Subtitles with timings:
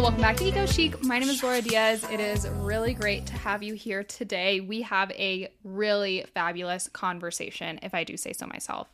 [0.00, 0.04] all.
[0.04, 1.02] Welcome back to Eco Chic.
[1.04, 2.04] My name is Laura Diaz.
[2.10, 4.60] It is really great to have you here today.
[4.60, 8.88] We have a really fabulous conversation, if I do say so myself.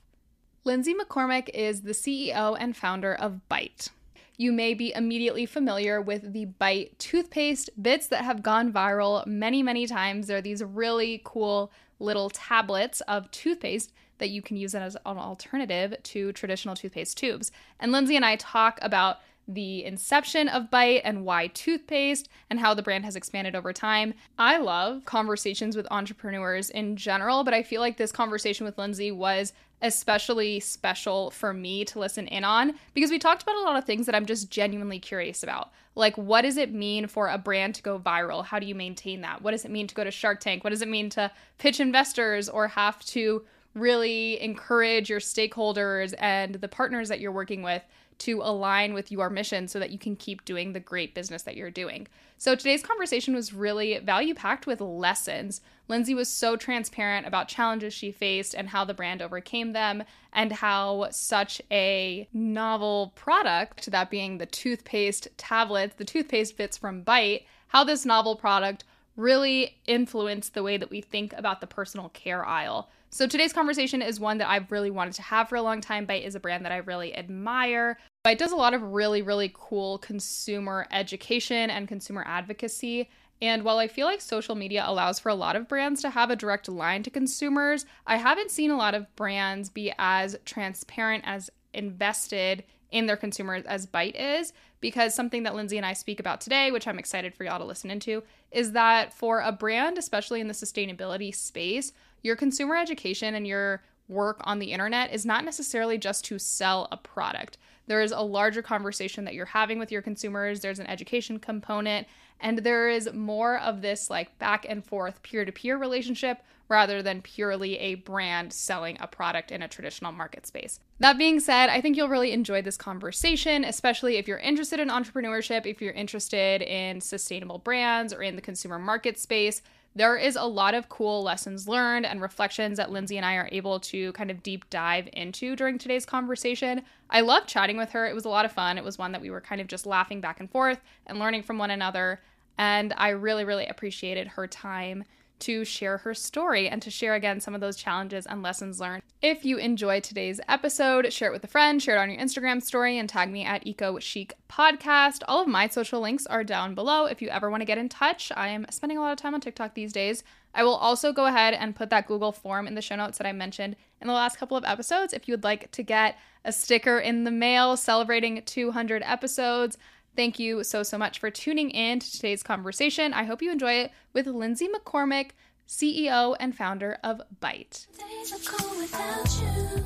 [0.64, 3.88] Lindsay McCormick is the CEO and founder of Bite.
[4.36, 9.62] You may be immediately familiar with the Bite toothpaste bits that have gone viral many,
[9.62, 10.26] many times.
[10.26, 11.70] They're these really cool
[12.00, 17.52] little tablets of toothpaste that you can use as an alternative to traditional toothpaste tubes.
[17.78, 19.18] And Lindsay and I talk about
[19.48, 24.14] the inception of Bite and why toothpaste and how the brand has expanded over time.
[24.38, 29.12] I love conversations with entrepreneurs in general, but I feel like this conversation with Lindsay
[29.12, 33.76] was especially special for me to listen in on because we talked about a lot
[33.76, 35.70] of things that I'm just genuinely curious about.
[35.94, 38.44] Like, what does it mean for a brand to go viral?
[38.44, 39.42] How do you maintain that?
[39.42, 40.64] What does it mean to go to Shark Tank?
[40.64, 46.56] What does it mean to pitch investors or have to really encourage your stakeholders and
[46.56, 47.82] the partners that you're working with
[48.18, 51.56] to align with your mission so that you can keep doing the great business that
[51.56, 52.06] you're doing.
[52.38, 55.60] So today's conversation was really value packed with lessons.
[55.88, 60.52] Lindsay was so transparent about challenges she faced and how the brand overcame them, and
[60.52, 67.46] how such a novel product, that being the toothpaste tablets, the toothpaste bits from Bite,
[67.68, 68.84] how this novel product
[69.16, 72.90] really influenced the way that we think about the personal care aisle.
[73.10, 76.04] So today's conversation is one that I've really wanted to have for a long time.
[76.04, 77.98] Bite is a brand that I really admire.
[78.24, 83.08] Bite does a lot of really, really cool consumer education and consumer advocacy.
[83.40, 86.30] And while I feel like social media allows for a lot of brands to have
[86.30, 91.24] a direct line to consumers, I haven't seen a lot of brands be as transparent,
[91.26, 94.52] as invested in their consumers as Bite is.
[94.80, 97.64] Because something that Lindsay and I speak about today, which I'm excited for y'all to
[97.64, 98.22] listen into,
[98.56, 103.82] is that for a brand, especially in the sustainability space, your consumer education and your
[104.08, 107.58] work on the internet is not necessarily just to sell a product.
[107.86, 112.06] There is a larger conversation that you're having with your consumers, there's an education component,
[112.40, 116.38] and there is more of this like back and forth peer to peer relationship
[116.68, 120.80] rather than purely a brand selling a product in a traditional market space.
[120.98, 124.88] That being said, I think you'll really enjoy this conversation, especially if you're interested in
[124.88, 129.62] entrepreneurship, if you're interested in sustainable brands or in the consumer market space
[129.96, 133.48] there is a lot of cool lessons learned and reflections that Lindsay and I are
[133.50, 136.82] able to kind of deep dive into during today's conversation.
[137.08, 138.06] I love chatting with her.
[138.06, 138.76] It was a lot of fun.
[138.76, 141.44] It was one that we were kind of just laughing back and forth and learning
[141.44, 142.20] from one another.
[142.58, 145.04] And I really, really appreciated her time
[145.40, 149.02] to share her story and to share again some of those challenges and lessons learned.
[149.22, 152.62] If you enjoyed today's episode, share it with a friend, share it on your Instagram
[152.62, 155.22] story, and tag me at Eco Chic Podcast.
[155.28, 157.88] All of my social links are down below if you ever want to get in
[157.88, 158.30] touch.
[158.36, 160.22] I am spending a lot of time on TikTok these days.
[160.54, 163.26] I will also go ahead and put that Google form in the show notes that
[163.26, 166.16] I mentioned in the last couple of episodes if you would like to get
[166.46, 169.76] a sticker in the mail celebrating 200 episodes.
[170.16, 173.12] Thank you so, so much for tuning in to today's conversation.
[173.12, 175.32] I hope you enjoy it with Lindsay McCormick,
[175.68, 177.86] CEO and founder of Bite.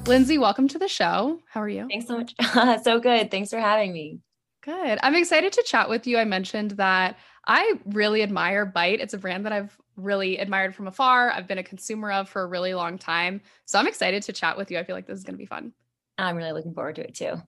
[0.07, 1.41] Lindsay, welcome to the show.
[1.49, 1.89] How are you?
[1.89, 2.83] Thanks so much.
[2.85, 3.33] so good.
[3.33, 4.21] Thanks for having me.
[4.63, 5.01] Good.
[5.03, 6.17] I'm excited to chat with you.
[6.17, 9.01] I mentioned that I really admire Bite.
[9.01, 11.31] It's a brand that I've really admired from afar.
[11.31, 13.41] I've been a consumer of for a really long time.
[13.65, 14.79] So I'm excited to chat with you.
[14.79, 15.73] I feel like this is going to be fun.
[16.19, 17.43] I'm really looking forward to it too.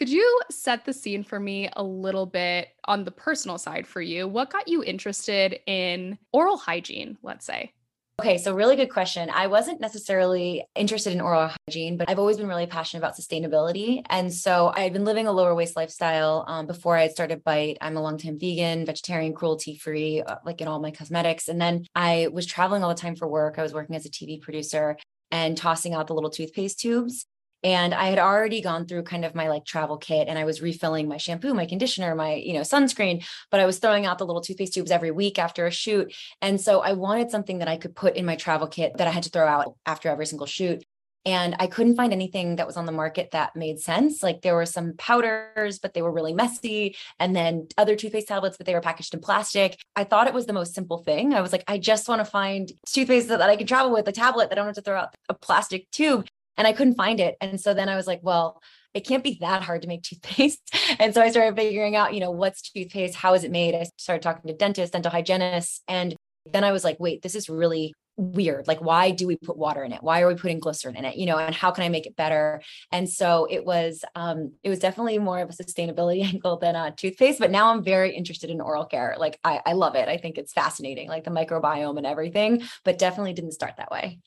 [0.00, 4.00] Could you set the scene for me a little bit on the personal side for
[4.00, 4.26] you?
[4.26, 7.74] What got you interested in oral hygiene, let's say?
[8.18, 9.28] Okay, so really good question.
[9.28, 14.02] I wasn't necessarily interested in oral hygiene, but I've always been really passionate about sustainability.
[14.08, 17.44] And so I had been living a lower waste lifestyle um, before I had started
[17.44, 17.76] Bite.
[17.82, 21.46] I'm a longtime vegan, vegetarian, cruelty free, uh, like in all my cosmetics.
[21.48, 23.58] And then I was traveling all the time for work.
[23.58, 24.96] I was working as a TV producer
[25.30, 27.26] and tossing out the little toothpaste tubes.
[27.62, 30.62] And I had already gone through kind of my like travel kit and I was
[30.62, 34.26] refilling my shampoo, my conditioner, my, you know, sunscreen, but I was throwing out the
[34.26, 36.14] little toothpaste tubes every week after a shoot.
[36.40, 39.10] And so I wanted something that I could put in my travel kit that I
[39.10, 40.82] had to throw out after every single shoot.
[41.26, 44.22] And I couldn't find anything that was on the market that made sense.
[44.22, 46.96] Like there were some powders, but they were really messy.
[47.18, 49.78] And then other toothpaste tablets, but they were packaged in plastic.
[49.94, 51.34] I thought it was the most simple thing.
[51.34, 54.12] I was like, I just want to find toothpaste that, I can travel with, a
[54.12, 57.20] tablet that I don't have to throw out a plastic tube and I couldn't find
[57.20, 57.36] it.
[57.40, 58.62] And so then I was like, well,
[58.94, 60.60] it can't be that hard to make toothpaste.
[60.98, 63.14] And so I started figuring out, you know, what's toothpaste?
[63.14, 63.74] How is it made?
[63.74, 65.80] I started talking to dentists, dental hygienists.
[65.88, 66.14] And
[66.44, 68.68] then I was like, wait, this is really weird.
[68.68, 70.02] Like, why do we put water in it?
[70.02, 71.16] Why are we putting glycerin in it?
[71.16, 72.60] You know, and how can I make it better?
[72.92, 76.92] And so it was, um, it was definitely more of a sustainability angle than a
[76.92, 77.38] toothpaste.
[77.38, 79.16] But now I'm very interested in oral care.
[79.18, 80.08] Like, I, I love it.
[80.08, 82.62] I think it's fascinating, like the microbiome and everything.
[82.84, 84.18] But definitely didn't start that way.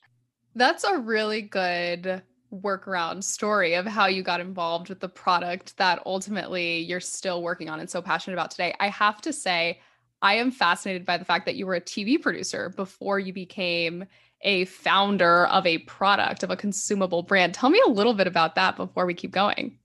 [0.55, 2.21] That's a really good
[2.53, 7.69] workaround story of how you got involved with the product that ultimately you're still working
[7.69, 8.75] on and so passionate about today.
[8.79, 9.79] I have to say,
[10.21, 14.05] I am fascinated by the fact that you were a TV producer before you became
[14.41, 17.53] a founder of a product, of a consumable brand.
[17.53, 19.79] Tell me a little bit about that before we keep going.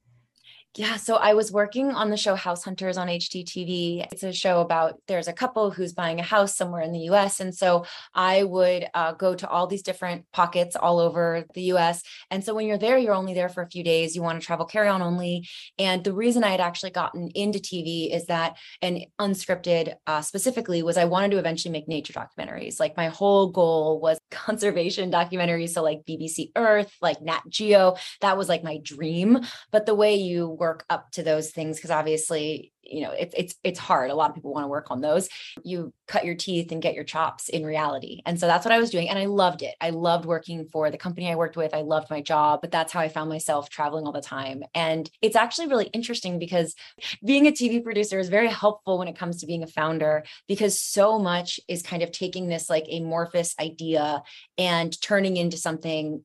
[0.75, 4.05] Yeah, so I was working on the show House Hunters on HGTV.
[4.11, 7.39] It's a show about there's a couple who's buying a house somewhere in the US.
[7.39, 12.03] And so I would uh, go to all these different pockets all over the US.
[12.29, 14.15] And so when you're there, you're only there for a few days.
[14.15, 15.47] You want to travel carry on only.
[15.79, 20.83] And the reason I had actually gotten into TV is that, and unscripted uh, specifically,
[20.83, 22.79] was I wanted to eventually make nature documentaries.
[22.79, 25.69] Like my whole goal was conservation documentaries.
[25.69, 29.39] So like BBC Earth, like Nat Geo, that was like my dream.
[29.71, 33.55] But the way you work up to those things because obviously you know it's it's
[33.63, 34.09] it's hard.
[34.09, 35.29] A lot of people want to work on those.
[35.63, 38.21] You cut your teeth and get your chops in reality.
[38.25, 39.75] And so that's what i was doing and i loved it.
[39.79, 41.73] I loved working for the company i worked with.
[41.73, 44.63] I loved my job but that's how i found myself traveling all the time.
[44.73, 46.75] And it's actually really interesting because
[47.23, 50.79] being a tv producer is very helpful when it comes to being a founder because
[50.79, 54.23] so much is kind of taking this like amorphous idea
[54.57, 56.23] and turning into something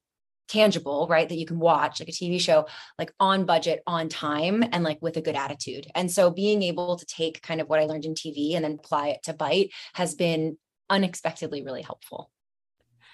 [0.48, 1.28] tangible, right?
[1.28, 2.66] That you can watch like a TV show,
[2.98, 5.86] like on budget, on time, and like with a good attitude.
[5.94, 8.78] And so being able to take kind of what I learned in TV and then
[8.82, 10.58] apply it to Bite has been
[10.90, 12.30] unexpectedly really helpful.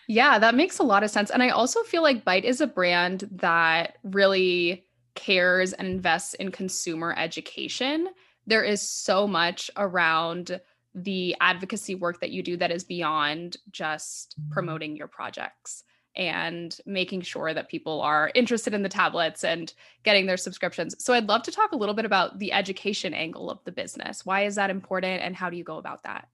[0.08, 1.30] Yeah, that makes a lot of sense.
[1.30, 4.84] And I also feel like Bite is a brand that really
[5.14, 8.08] cares and invests in consumer education.
[8.46, 10.60] There is so much around
[10.94, 14.50] the advocacy work that you do that is beyond just mm.
[14.50, 15.84] promoting your projects
[16.16, 19.72] and making sure that people are interested in the tablets and
[20.02, 20.96] getting their subscriptions.
[21.02, 24.26] So I'd love to talk a little bit about the education angle of the business.
[24.26, 26.28] Why is that important and how do you go about that?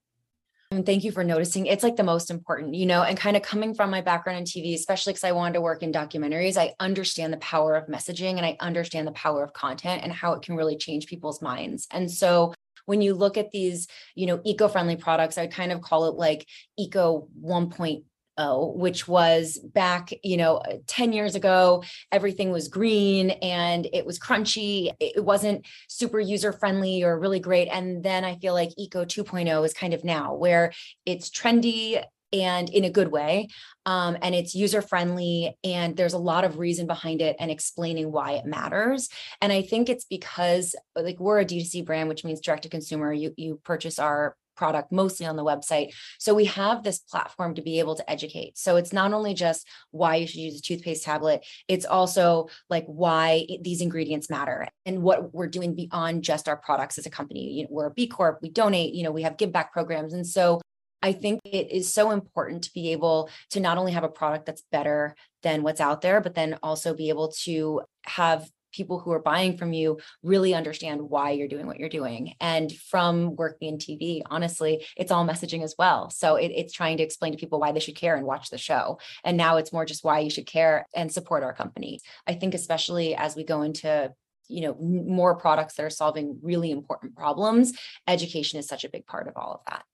[0.72, 1.66] And thank you for noticing.
[1.66, 4.44] It's like the most important, you know, and kind of coming from my background in
[4.44, 8.36] TV, especially because I wanted to work in documentaries, I understand the power of messaging
[8.36, 11.86] and I understand the power of content and how it can really change people's minds.
[11.92, 12.52] And so
[12.86, 13.86] when you look at these,
[14.16, 18.02] you know, eco-friendly products, I kind of call it like eco 1.0
[18.38, 24.18] Oh, which was back, you know, 10 years ago, everything was green and it was
[24.18, 24.92] crunchy.
[25.00, 27.68] It wasn't super user friendly or really great.
[27.68, 30.72] And then I feel like Eco 2.0 is kind of now where
[31.06, 33.48] it's trendy and in a good way.
[33.86, 38.12] Um, and it's user friendly and there's a lot of reason behind it and explaining
[38.12, 39.08] why it matters.
[39.40, 43.12] And I think it's because like we're a D2C brand, which means direct to consumer.
[43.12, 45.92] You you purchase our product mostly on the website.
[46.18, 48.58] So we have this platform to be able to educate.
[48.58, 52.86] So it's not only just why you should use a toothpaste tablet, it's also like
[52.86, 57.52] why these ingredients matter and what we're doing beyond just our products as a company.
[57.52, 60.12] You know, we're a B Corp, we donate, you know, we have give back programs.
[60.12, 60.60] And so
[61.02, 64.46] I think it is so important to be able to not only have a product
[64.46, 69.12] that's better than what's out there, but then also be able to have people who
[69.12, 72.34] are buying from you really understand why you're doing what you're doing.
[72.40, 76.10] And from working in TV, honestly, it's all messaging as well.
[76.10, 78.58] So it, it's trying to explain to people why they should care and watch the
[78.58, 78.98] show.
[79.24, 82.00] And now it's more just why you should care and support our company.
[82.26, 84.12] I think, especially as we go into
[84.48, 87.72] you know more products that are solving really important problems
[88.06, 89.84] education is such a big part of all of that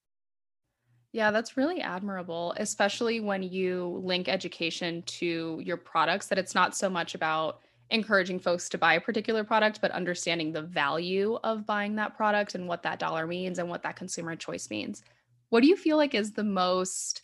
[1.13, 6.75] yeah, that's really admirable, especially when you link education to your products, that it's not
[6.75, 7.61] so much about
[7.93, 12.55] encouraging folks to buy a particular product, but understanding the value of buying that product
[12.55, 15.03] and what that dollar means and what that consumer choice means.
[15.51, 17.23] What do you feel like is the most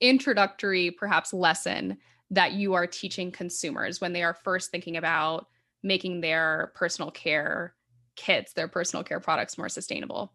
[0.00, 1.98] introductory, perhaps, lesson
[2.30, 5.46] that you are teaching consumers when they are first thinking about
[5.82, 7.74] making their personal care
[8.16, 10.32] kits, their personal care products more sustainable?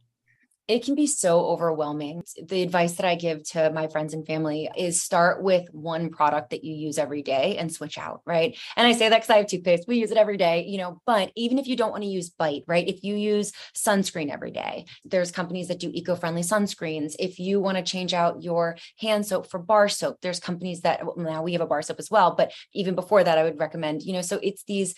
[0.68, 2.24] It can be so overwhelming.
[2.48, 6.50] The advice that I give to my friends and family is start with one product
[6.50, 8.58] that you use every day and switch out, right?
[8.76, 9.88] And I say that because I have toothpaste.
[9.88, 12.30] We use it every day, you know, but even if you don't want to use
[12.30, 12.88] Bite, right?
[12.88, 17.16] If you use sunscreen every day, there's companies that do eco-friendly sunscreens.
[17.20, 21.06] If you want to change out your hand soap for bar soap, there's companies that
[21.06, 23.60] well, now we have a bar soap as well, but even before that, I would
[23.60, 24.96] recommend, you know, so it's these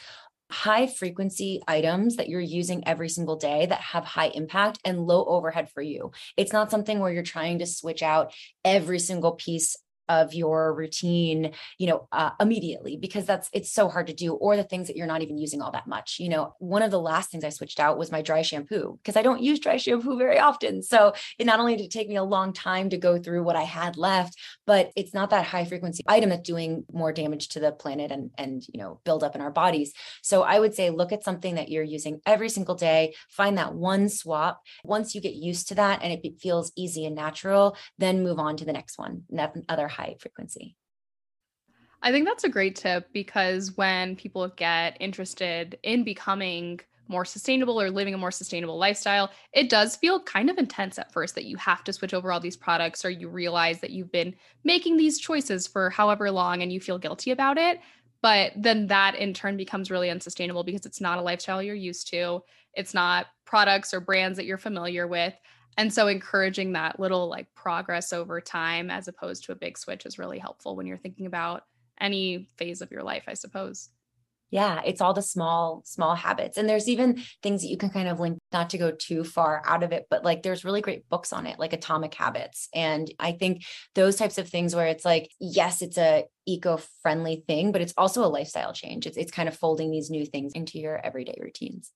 [0.50, 5.25] high frequency items that you're using every single day that have high impact and low
[5.25, 6.12] overhead for you.
[6.38, 9.75] It's not something where you're trying to switch out every single piece
[10.09, 14.55] of your routine you know uh, immediately because that's it's so hard to do or
[14.55, 16.53] the things that you're not even using all that much you know.
[16.59, 19.41] One of the last things i switched out was my dry shampoo because i don't
[19.41, 20.81] use dry shampoo very often.
[20.81, 23.55] So it not only did it take me a long time to go through what
[23.55, 27.59] i had left but it's not that high frequency item that's doing more damage to
[27.59, 29.93] the planet and and you know build up in our bodies.
[30.21, 33.73] So i would say look at something that you're using every single day find that
[33.73, 34.61] one swap.
[34.83, 38.57] Once you get used to that and it feels easy and natural then move on
[38.57, 40.77] to the next one That other high frequency.
[42.01, 47.80] I think that's a great tip because when people get interested in becoming more sustainable
[47.82, 51.46] or living a more sustainable lifestyle, it does feel kind of intense at first that
[51.46, 54.98] you have to switch over all these products or you realize that you've been making
[54.98, 57.80] these choices for however long and you feel guilty about it.
[58.22, 62.10] But then that in turn becomes really unsustainable because it's not a lifestyle you're used
[62.10, 62.44] to.
[62.74, 65.34] It's not products or brands that you're familiar with.
[65.77, 70.05] And so encouraging that little like progress over time as opposed to a big switch
[70.05, 71.63] is really helpful when you're thinking about
[72.01, 73.89] any phase of your life, I suppose.
[74.50, 76.57] Yeah, it's all the small, small habits.
[76.57, 79.62] And there's even things that you can kind of link, not to go too far
[79.65, 82.69] out of it, but like there's really great books on it, like Atomic Habits.
[82.74, 87.74] And I think those types of things where it's like, yes, it's a eco-friendly thing,
[87.74, 89.05] but it's also a lifestyle change.
[89.05, 91.91] It's it's kind of folding these new things into your everyday routines.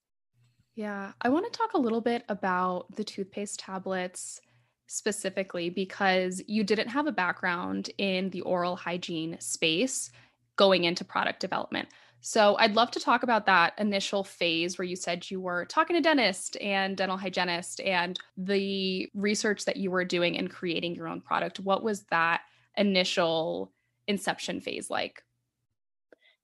[0.81, 1.11] Yeah.
[1.21, 4.41] I want to talk a little bit about the toothpaste tablets
[4.87, 10.09] specifically because you didn't have a background in the oral hygiene space
[10.55, 11.89] going into product development.
[12.21, 15.95] So I'd love to talk about that initial phase where you said you were talking
[15.97, 21.07] to dentist and dental hygienist and the research that you were doing in creating your
[21.07, 21.59] own product.
[21.59, 22.41] What was that
[22.75, 23.71] initial
[24.07, 25.21] inception phase like?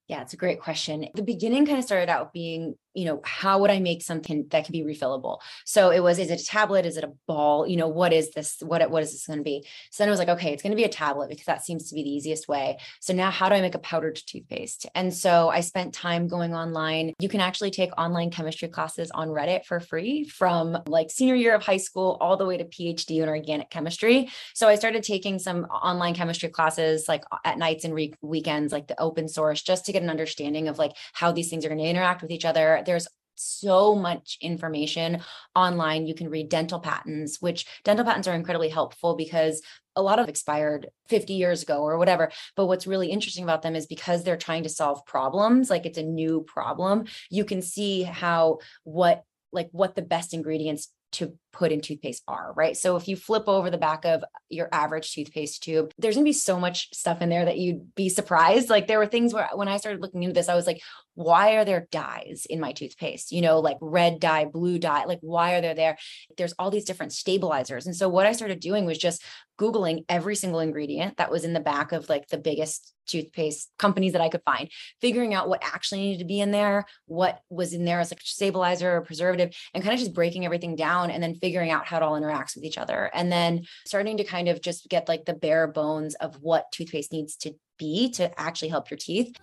[0.08, 1.08] Yeah, it's a great question.
[1.15, 4.66] The beginning kind of started out being you know, how would I make something that
[4.66, 5.38] can be refillable?
[5.66, 6.84] So it was, is it a tablet?
[6.84, 7.68] Is it a ball?
[7.68, 8.58] You know, what is this?
[8.62, 9.63] What, what is this going to be?
[9.92, 11.89] So then I was like, okay, it's going to be a tablet because that seems
[11.89, 12.80] to be the easiest way.
[13.00, 14.88] So now how do I make a powdered toothpaste?
[14.96, 17.13] And so I spent time going online.
[17.20, 21.54] You can actually take online chemistry classes on Reddit for free from like senior year
[21.54, 24.30] of high school all the way to PhD in organic chemistry.
[24.56, 28.88] So I started taking some online chemistry classes like at nights and re- weekends, like
[28.88, 31.77] the open source, just to get an understanding of like how these things are going
[31.77, 35.22] to interact with each other there's so much information
[35.56, 36.08] online.
[36.08, 39.62] You can read dental patents, which dental patents are incredibly helpful because
[39.96, 42.32] a lot of expired 50 years ago or whatever.
[42.56, 45.98] But what's really interesting about them is because they're trying to solve problems, like it's
[45.98, 51.72] a new problem, you can see how what like what the best ingredients to put
[51.72, 52.78] in toothpaste are, right?
[52.78, 56.34] So if you flip over the back of your average toothpaste tube, there's gonna be
[56.34, 58.70] so much stuff in there that you'd be surprised.
[58.70, 60.82] Like there were things where when I started looking into this, I was like,
[61.16, 63.32] why are there dyes in my toothpaste?
[63.32, 65.98] You know, like red dye, blue dye, like why are they there?
[66.38, 67.88] There's all these different stabilizers.
[67.88, 69.24] And so what I started doing was just
[69.60, 74.12] Googling every single ingredient that was in the back of like the biggest toothpaste companies
[74.12, 74.70] that I could find,
[75.02, 78.20] figuring out what actually needed to be in there, what was in there as like
[78.20, 81.86] a stabilizer or preservative, and kind of just breaking everything down and then figuring out
[81.86, 83.10] how it all interacts with each other.
[83.13, 87.13] And then starting to kind of just get like the bare bones of what toothpaste
[87.13, 89.34] needs to be to actually help your teeth.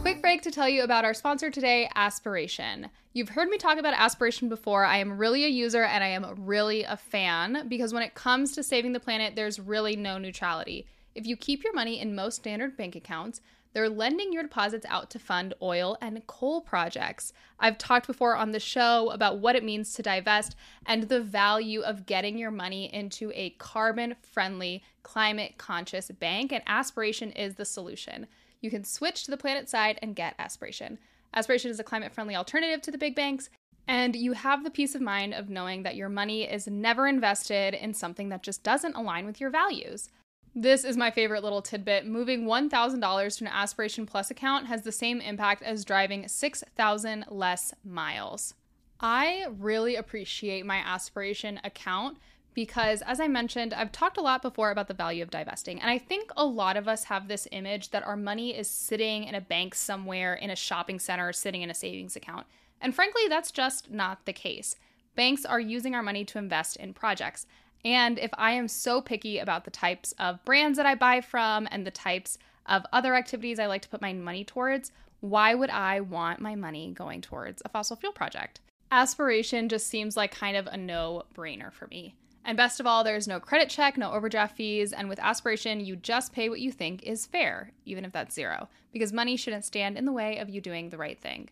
[0.00, 2.88] Quick break to tell you about our sponsor today, Aspiration.
[3.12, 4.86] You've heard me talk about Aspiration before.
[4.86, 8.52] I am really a user and I am really a fan because when it comes
[8.52, 10.86] to saving the planet, there's really no neutrality.
[11.14, 15.10] If you keep your money in most standard bank accounts, they're lending your deposits out
[15.10, 17.32] to fund oil and coal projects.
[17.58, 21.80] I've talked before on the show about what it means to divest and the value
[21.80, 27.64] of getting your money into a carbon friendly, climate conscious bank, and aspiration is the
[27.64, 28.26] solution.
[28.60, 30.98] You can switch to the planet side and get aspiration.
[31.32, 33.50] Aspiration is a climate friendly alternative to the big banks.
[33.86, 37.74] And you have the peace of mind of knowing that your money is never invested
[37.74, 40.10] in something that just doesn't align with your values.
[40.54, 42.06] This is my favorite little tidbit.
[42.06, 47.72] Moving $1,000 to an Aspiration Plus account has the same impact as driving 6,000 less
[47.84, 48.54] miles.
[48.98, 52.18] I really appreciate my Aspiration account
[52.52, 55.80] because, as I mentioned, I've talked a lot before about the value of divesting.
[55.80, 59.24] And I think a lot of us have this image that our money is sitting
[59.24, 62.46] in a bank somewhere, in a shopping center, sitting in a savings account.
[62.80, 64.74] And frankly, that's just not the case.
[65.14, 67.46] Banks are using our money to invest in projects.
[67.84, 71.68] And if I am so picky about the types of brands that I buy from
[71.70, 75.70] and the types of other activities I like to put my money towards, why would
[75.70, 78.60] I want my money going towards a fossil fuel project?
[78.90, 82.14] Aspiration just seems like kind of a no brainer for me.
[82.44, 85.94] And best of all, there's no credit check, no overdraft fees, and with Aspiration, you
[85.94, 89.98] just pay what you think is fair, even if that's zero, because money shouldn't stand
[89.98, 91.50] in the way of you doing the right thing.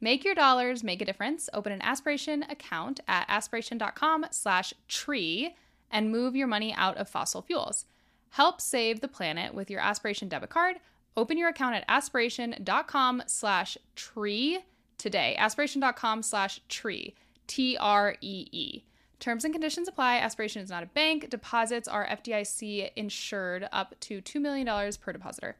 [0.00, 1.50] Make your dollars make a difference.
[1.52, 5.56] Open an Aspiration account at aspiration.com/tree
[5.90, 7.84] and move your money out of fossil fuels.
[8.30, 10.76] Help save the planet with your Aspiration debit card.
[11.16, 14.60] Open your account at aspiration.com slash tree
[14.98, 15.34] today.
[15.36, 17.14] Aspiration.com slash tree,
[17.46, 18.84] T R E E.
[19.20, 20.18] Terms and conditions apply.
[20.18, 21.28] Aspiration is not a bank.
[21.28, 25.56] Deposits are FDIC insured up to $2 million per depositor.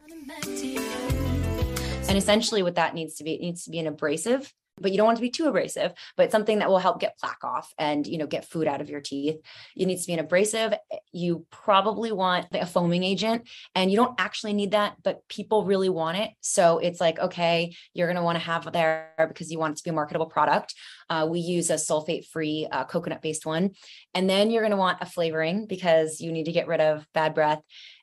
[2.09, 4.97] And essentially, what that needs to be, it needs to be an abrasive but you
[4.97, 8.07] don't want to be too abrasive, but something that will help get plaque off and,
[8.07, 9.37] you know, get food out of your teeth.
[9.77, 10.75] It needs to be an abrasive.
[11.13, 15.89] You probably want a foaming agent and you don't actually need that, but people really
[15.89, 16.31] want it.
[16.41, 19.77] So it's like, okay, you're going to want to have there because you want it
[19.79, 20.75] to be a marketable product.
[21.11, 23.71] Uh, we use a sulfate free uh, coconut based one.
[24.15, 27.07] And then you're going to want a flavoring because you need to get rid of
[27.15, 27.61] bad breath.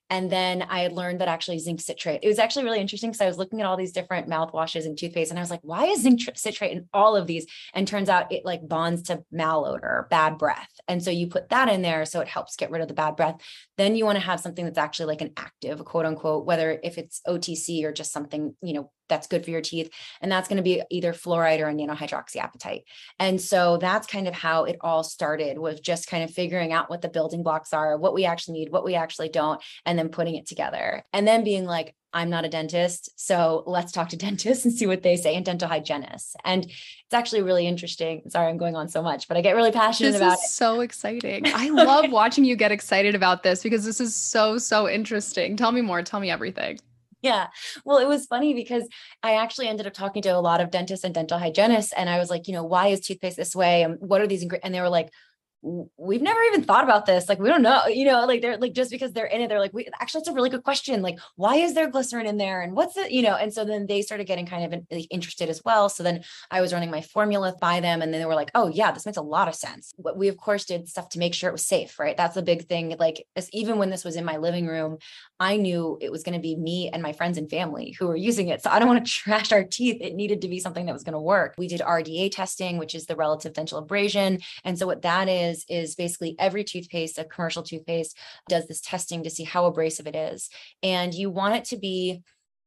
[0.09, 2.19] And then I had learned that actually zinc citrate.
[2.21, 4.97] It was actually really interesting because I was looking at all these different mouthwashes and
[4.97, 7.45] toothpaste, and I was like, why is zinc citrate in all of these?
[7.73, 10.69] And turns out it like bonds to malodor, bad breath.
[10.87, 13.15] And so you put that in there so it helps get rid of the bad
[13.15, 13.41] breath.
[13.77, 16.97] Then you want to have something that's actually like an active, quote unquote, whether if
[16.97, 19.91] it's OTC or just something, you know, that's good for your teeth.
[20.21, 22.83] And that's going to be either fluoride or a nanohydroxyapatite.
[23.19, 26.89] And so that's kind of how it all started was just kind of figuring out
[26.89, 30.09] what the building blocks are, what we actually need, what we actually don't, and then
[30.09, 31.03] putting it together.
[31.13, 33.09] And then being like, I'm not a dentist.
[33.17, 36.35] So let's talk to dentists and see what they say and dental hygienists.
[36.43, 38.23] And it's actually really interesting.
[38.29, 40.49] Sorry, I'm going on so much, but I get really passionate this about is it.
[40.51, 41.43] So exciting.
[41.53, 45.57] I love watching you get excited about this because this is so, so interesting.
[45.57, 46.01] Tell me more.
[46.01, 46.79] Tell me everything.
[47.25, 47.47] Yeah.
[47.85, 48.87] Well, it was funny because
[49.23, 51.91] I actually ended up talking to a lot of dentists and dental hygienists.
[51.91, 53.81] And I was like, you know, why is toothpaste this way?
[53.81, 54.45] And what are these?
[54.61, 55.09] And they were like,
[55.97, 57.27] we've never even thought about this.
[57.27, 59.59] Like, we don't know, you know, like they're like, just because they're in it, they're
[59.59, 61.01] like, we actually, it's a really good question.
[61.01, 62.61] Like, why is there glycerin in there?
[62.61, 63.35] And what's it, you know?
[63.35, 65.89] And so then they started getting kind of interested as well.
[65.89, 68.67] So then I was running my formula by them and then they were like, oh
[68.67, 69.93] yeah, this makes a lot of sense.
[70.15, 72.15] We of course did stuff to make sure it was safe, right?
[72.15, 72.95] That's the big thing.
[72.99, 74.97] Like even when this was in my living room,
[75.39, 78.15] I knew it was going to be me and my friends and family who were
[78.15, 78.61] using it.
[78.61, 79.97] So I don't want to trash our teeth.
[80.01, 81.55] It needed to be something that was going to work.
[81.57, 84.39] We did RDA testing, which is the relative dental abrasion.
[84.63, 88.17] And so what that is, is basically every toothpaste, a commercial toothpaste,
[88.49, 90.49] does this testing to see how abrasive it is.
[90.83, 92.23] And you want it to be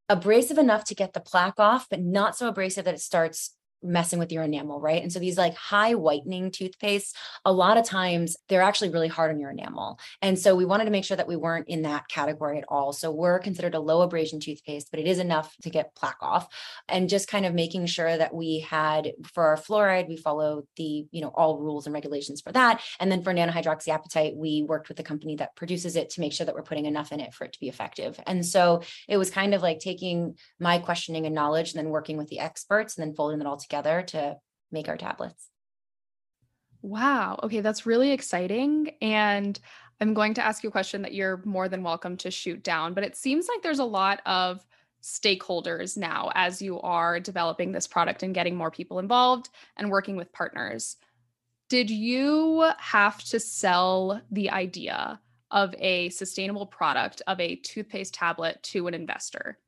[0.09, 4.19] abrasive enough to get the plaque off, but not so abrasive that it starts messing
[4.19, 5.03] with your enamel, right?
[5.03, 9.31] And so these like high whitening toothpaste, a lot of times they're actually really hard
[9.31, 9.99] on your enamel.
[10.21, 12.93] And so we wanted to make sure that we weren't in that category at all.
[12.93, 16.49] So we're considered a low abrasion toothpaste, but it is enough to get plaque off.
[16.89, 21.07] And just kind of making sure that we had for our fluoride, we follow the,
[21.11, 22.83] you know, all rules and regulations for that.
[22.99, 26.47] And then for nanohydroxyapatite, we worked with the company that produces it to make sure
[26.47, 28.19] that we're putting enough in it for it to be effective.
[28.27, 32.17] And so it was kind of like taking my questioning and knowledge and then working
[32.17, 34.37] with the experts and then folding it all together together to
[34.73, 35.51] make our tablets.
[36.83, 37.39] Wow.
[37.43, 38.93] Okay, that's really exciting.
[39.03, 39.59] And
[40.01, 42.95] I'm going to ask you a question that you're more than welcome to shoot down,
[42.95, 44.65] but it seems like there's a lot of
[45.03, 50.17] stakeholders now as you are developing this product and getting more people involved and working
[50.17, 50.97] with partners.
[51.69, 58.63] Did you have to sell the idea of a sustainable product of a toothpaste tablet
[58.63, 59.59] to an investor?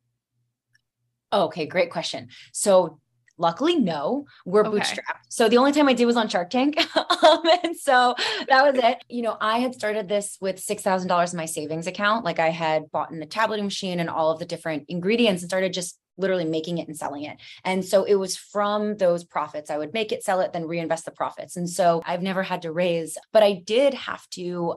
[1.33, 2.29] Okay, great question.
[2.53, 3.01] So
[3.41, 4.79] Luckily, no, we're okay.
[4.79, 5.25] bootstrapped.
[5.31, 6.77] So the only time I did was on Shark Tank.
[6.97, 8.15] um, and so
[8.49, 8.99] that was it.
[9.09, 12.25] You know, I had started this with $6,000 in my savings account.
[12.25, 15.51] Like I had bought in the tableting machine and all of the different ingredients and
[15.51, 17.39] started just literally making it and selling it.
[17.65, 19.71] And so it was from those profits.
[19.71, 21.57] I would make it, sell it, then reinvest the profits.
[21.57, 24.75] And so I've never had to raise, but I did have to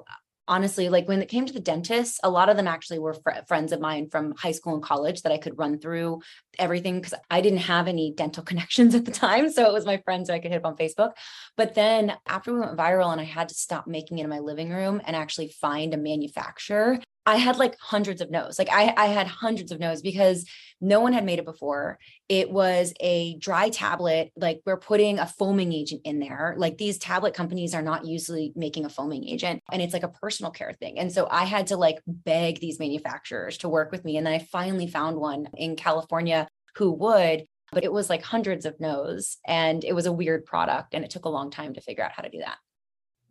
[0.47, 3.43] honestly, like when it came to the dentist, a lot of them actually were fr-
[3.47, 6.21] friends of mine from high school and college that I could run through
[6.59, 9.51] everything because I didn't have any dental connections at the time.
[9.51, 11.11] So it was my friends who I could hit up on Facebook.
[11.55, 14.39] But then after we went viral and I had to stop making it in my
[14.39, 18.59] living room and actually find a manufacturer, I had like hundreds of no's.
[18.59, 20.45] Like I, I had hundreds of no's because
[20.81, 21.97] no one had made it before.
[22.27, 24.31] It was a dry tablet.
[24.35, 26.55] Like we're putting a foaming agent in there.
[26.57, 30.09] Like these tablet companies are not usually making a foaming agent and it's like a
[30.09, 30.99] personal care thing.
[30.99, 34.17] And so I had to like beg these manufacturers to work with me.
[34.17, 38.65] And then I finally found one in California who would, but it was like hundreds
[38.65, 40.93] of no's and it was a weird product.
[40.93, 42.57] And it took a long time to figure out how to do that.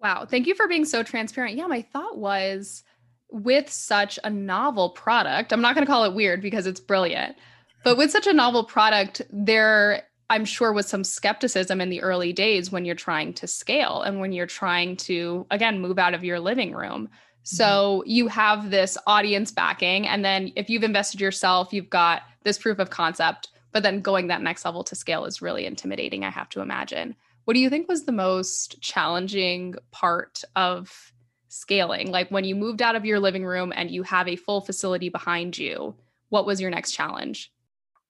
[0.01, 0.27] Wow.
[0.29, 1.57] Thank you for being so transparent.
[1.57, 1.67] Yeah.
[1.67, 2.83] My thought was,
[3.33, 7.37] with such a novel product, I'm not going to call it weird because it's brilliant,
[7.83, 12.33] but with such a novel product, there, I'm sure, was some skepticism in the early
[12.33, 16.25] days when you're trying to scale and when you're trying to, again, move out of
[16.25, 17.09] your living room.
[17.43, 18.11] So mm-hmm.
[18.11, 20.07] you have this audience backing.
[20.07, 23.49] And then if you've invested yourself, you've got this proof of concept.
[23.73, 27.17] But then going that next level to scale is really intimidating, I have to imagine.
[27.45, 31.12] What do you think was the most challenging part of
[31.53, 32.11] scaling?
[32.11, 35.09] Like when you moved out of your living room and you have a full facility
[35.09, 35.95] behind you,
[36.31, 37.53] what was your next challenge?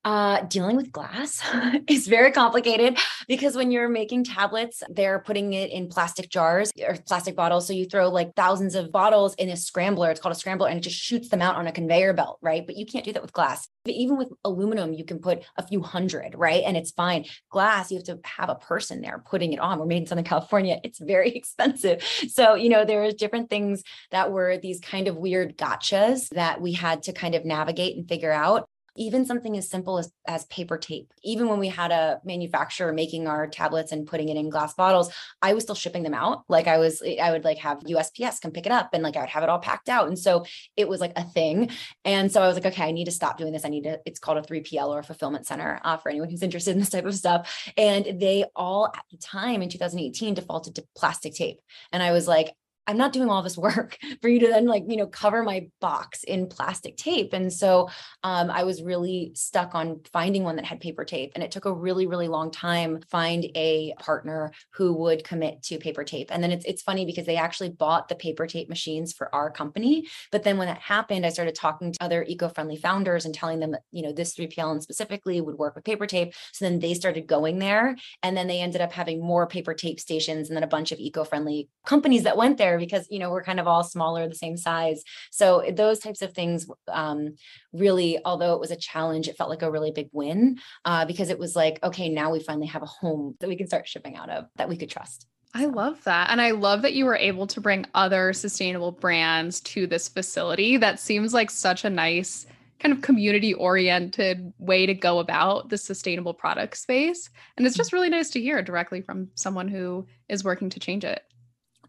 [0.04, 1.40] Uh, dealing with glass
[1.86, 6.96] is very complicated because when you're making tablets, they're putting it in plastic jars or
[7.06, 7.68] plastic bottles.
[7.68, 10.10] So you throw like thousands of bottles in a scrambler.
[10.10, 12.66] It's called a scrambler and it just shoots them out on a conveyor belt, right?
[12.66, 13.68] But you can't do that with glass.
[13.84, 16.64] But even with aluminum, you can put a few hundred, right?
[16.64, 17.24] And it's fine.
[17.50, 19.78] Glass, you have to have a person there putting it on.
[19.78, 20.80] We're made in Southern California.
[20.82, 22.02] It's very expensive.
[22.28, 26.60] So, you know, there are different things that were these kind of weird gotchas that
[26.60, 30.44] we had to kind of navigate and figure out even something as simple as, as
[30.46, 31.12] paper tape.
[31.22, 35.12] Even when we had a manufacturer making our tablets and putting it in glass bottles,
[35.40, 36.44] I was still shipping them out.
[36.48, 39.20] Like I was, I would like have USPS come pick it up and like I
[39.20, 40.08] would have it all packed out.
[40.08, 40.44] And so
[40.76, 41.70] it was like a thing.
[42.04, 43.64] And so I was like, okay, I need to stop doing this.
[43.64, 46.42] I need to, it's called a 3PL or a fulfillment center uh, for anyone who's
[46.42, 47.72] interested in this type of stuff.
[47.76, 51.60] And they all at the time in 2018 defaulted to plastic tape.
[51.92, 52.54] And I was like,
[52.86, 55.68] I'm not doing all this work for you to then like, you know, cover my
[55.80, 57.32] box in plastic tape.
[57.32, 57.88] And so
[58.22, 61.32] um, I was really stuck on finding one that had paper tape.
[61.34, 65.78] And it took a really, really long time find a partner who would commit to
[65.78, 66.28] paper tape.
[66.30, 69.50] And then it's it's funny because they actually bought the paper tape machines for our
[69.50, 70.08] company.
[70.30, 73.72] But then when that happened, I started talking to other eco-friendly founders and telling them
[73.72, 76.34] that, you know, this 3PL and specifically would work with paper tape.
[76.52, 77.96] So then they started going there.
[78.22, 80.98] And then they ended up having more paper tape stations and then a bunch of
[80.98, 84.56] eco-friendly companies that went there because you know we're kind of all smaller the same
[84.56, 87.34] size so those types of things um,
[87.72, 91.30] really although it was a challenge it felt like a really big win uh, because
[91.30, 94.16] it was like okay now we finally have a home that we can start shipping
[94.16, 96.30] out of that we could trust I love that.
[96.30, 100.78] And I love that you were able to bring other sustainable brands to this facility.
[100.78, 102.46] That seems like such a nice
[102.82, 107.30] kind of community oriented way to go about the sustainable product space.
[107.56, 107.78] And it's mm.
[107.78, 111.22] just really nice to hear directly from someone who is working to change it.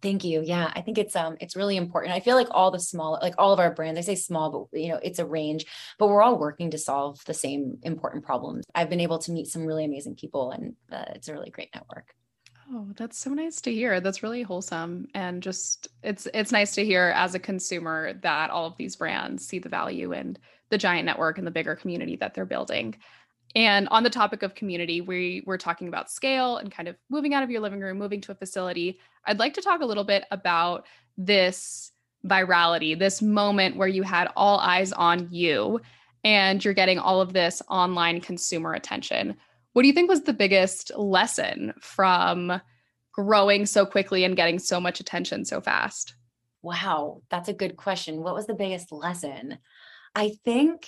[0.03, 0.41] Thank you.
[0.45, 2.13] Yeah, I think it's um it's really important.
[2.13, 4.81] I feel like all the small like all of our brands, I say small, but
[4.81, 5.65] you know, it's a range,
[5.97, 8.65] but we're all working to solve the same important problems.
[8.75, 11.69] I've been able to meet some really amazing people and uh, it's a really great
[11.73, 12.13] network.
[12.69, 14.01] Oh, that's so nice to hear.
[14.01, 18.67] That's really wholesome and just it's it's nice to hear as a consumer that all
[18.67, 20.37] of these brands see the value in
[20.69, 22.95] the giant network and the bigger community that they're building.
[23.55, 27.33] And on the topic of community, we were talking about scale and kind of moving
[27.33, 28.99] out of your living room, moving to a facility.
[29.25, 30.85] I'd like to talk a little bit about
[31.17, 31.91] this
[32.25, 35.81] virality, this moment where you had all eyes on you
[36.23, 39.35] and you're getting all of this online consumer attention.
[39.73, 42.61] What do you think was the biggest lesson from
[43.11, 46.15] growing so quickly and getting so much attention so fast?
[46.61, 48.23] Wow, that's a good question.
[48.23, 49.59] What was the biggest lesson?
[50.15, 50.87] I think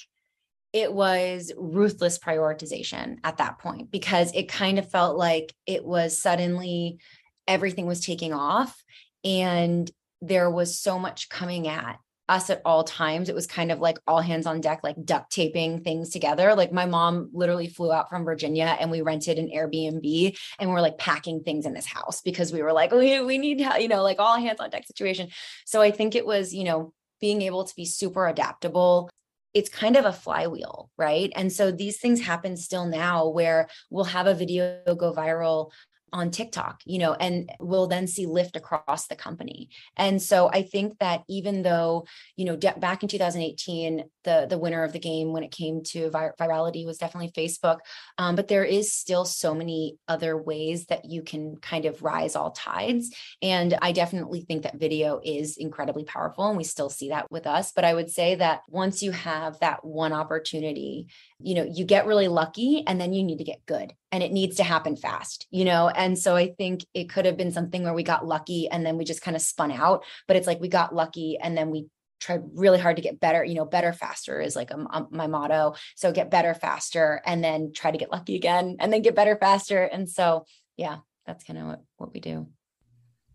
[0.76, 6.20] it was ruthless prioritization at that point because it kind of felt like it was
[6.20, 7.00] suddenly
[7.48, 8.84] everything was taking off
[9.24, 9.90] and
[10.22, 13.30] there was so much coming at us at all times.
[13.30, 16.54] It was kind of like all hands on deck, like duct taping things together.
[16.56, 20.82] Like my mom literally flew out from Virginia and we rented an Airbnb and we're
[20.82, 24.04] like packing things in this house because we were like, we, we need, you know,
[24.04, 25.30] like all hands on deck situation.
[25.66, 29.10] So I think it was, you know, being able to be super adaptable
[29.56, 31.32] it's kind of a flywheel, right?
[31.36, 35.72] And so these things happen still now where we'll have a video go viral
[36.16, 39.70] on TikTok, you know, and we'll then see lift across the company.
[39.98, 42.06] And so I think that even though,
[42.38, 45.84] you know, de- back in 2018, the the winner of the game when it came
[45.84, 47.80] to vir- virality was definitely Facebook,
[48.18, 52.36] um, but there is still so many other ways that you can kind of rise
[52.36, 53.14] all tides.
[53.42, 57.46] And I definitely think that video is incredibly powerful, and we still see that with
[57.46, 57.74] us.
[57.74, 61.08] But I would say that once you have that one opportunity
[61.40, 64.32] you know you get really lucky and then you need to get good and it
[64.32, 65.90] needs to happen fast you know?
[65.90, 68.98] And so i think it could have been something where we got lucky and then
[68.98, 71.88] we just kind of spun out but it's like we got lucky and then we
[72.20, 75.28] tried really hard to get better you know better faster is like a, a, my
[75.28, 75.76] motto.
[75.96, 79.36] So get better faster and then try to get lucky again and then get better
[79.36, 79.84] faster.
[79.84, 80.46] And so
[80.78, 82.48] yeah that's kind of what, what we do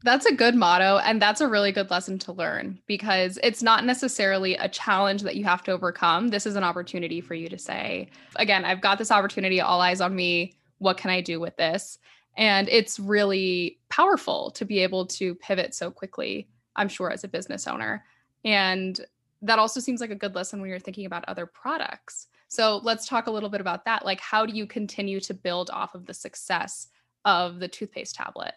[0.02, 0.98] that's a good motto.
[0.98, 5.36] And that's a really good lesson to learn because it's not necessarily a challenge that
[5.36, 6.28] you have to overcome.
[6.28, 10.00] This is an opportunity for you to say, again, I've got this opportunity, all eyes
[10.00, 10.54] on me.
[10.78, 11.98] What can I do with this?
[12.36, 17.28] And it's really powerful to be able to pivot so quickly, I'm sure, as a
[17.28, 18.04] business owner.
[18.44, 18.98] And
[19.42, 22.28] that also seems like a good lesson when you're thinking about other products.
[22.48, 24.04] So let's talk a little bit about that.
[24.04, 26.88] Like, how do you continue to build off of the success
[27.24, 28.54] of the toothpaste tablet?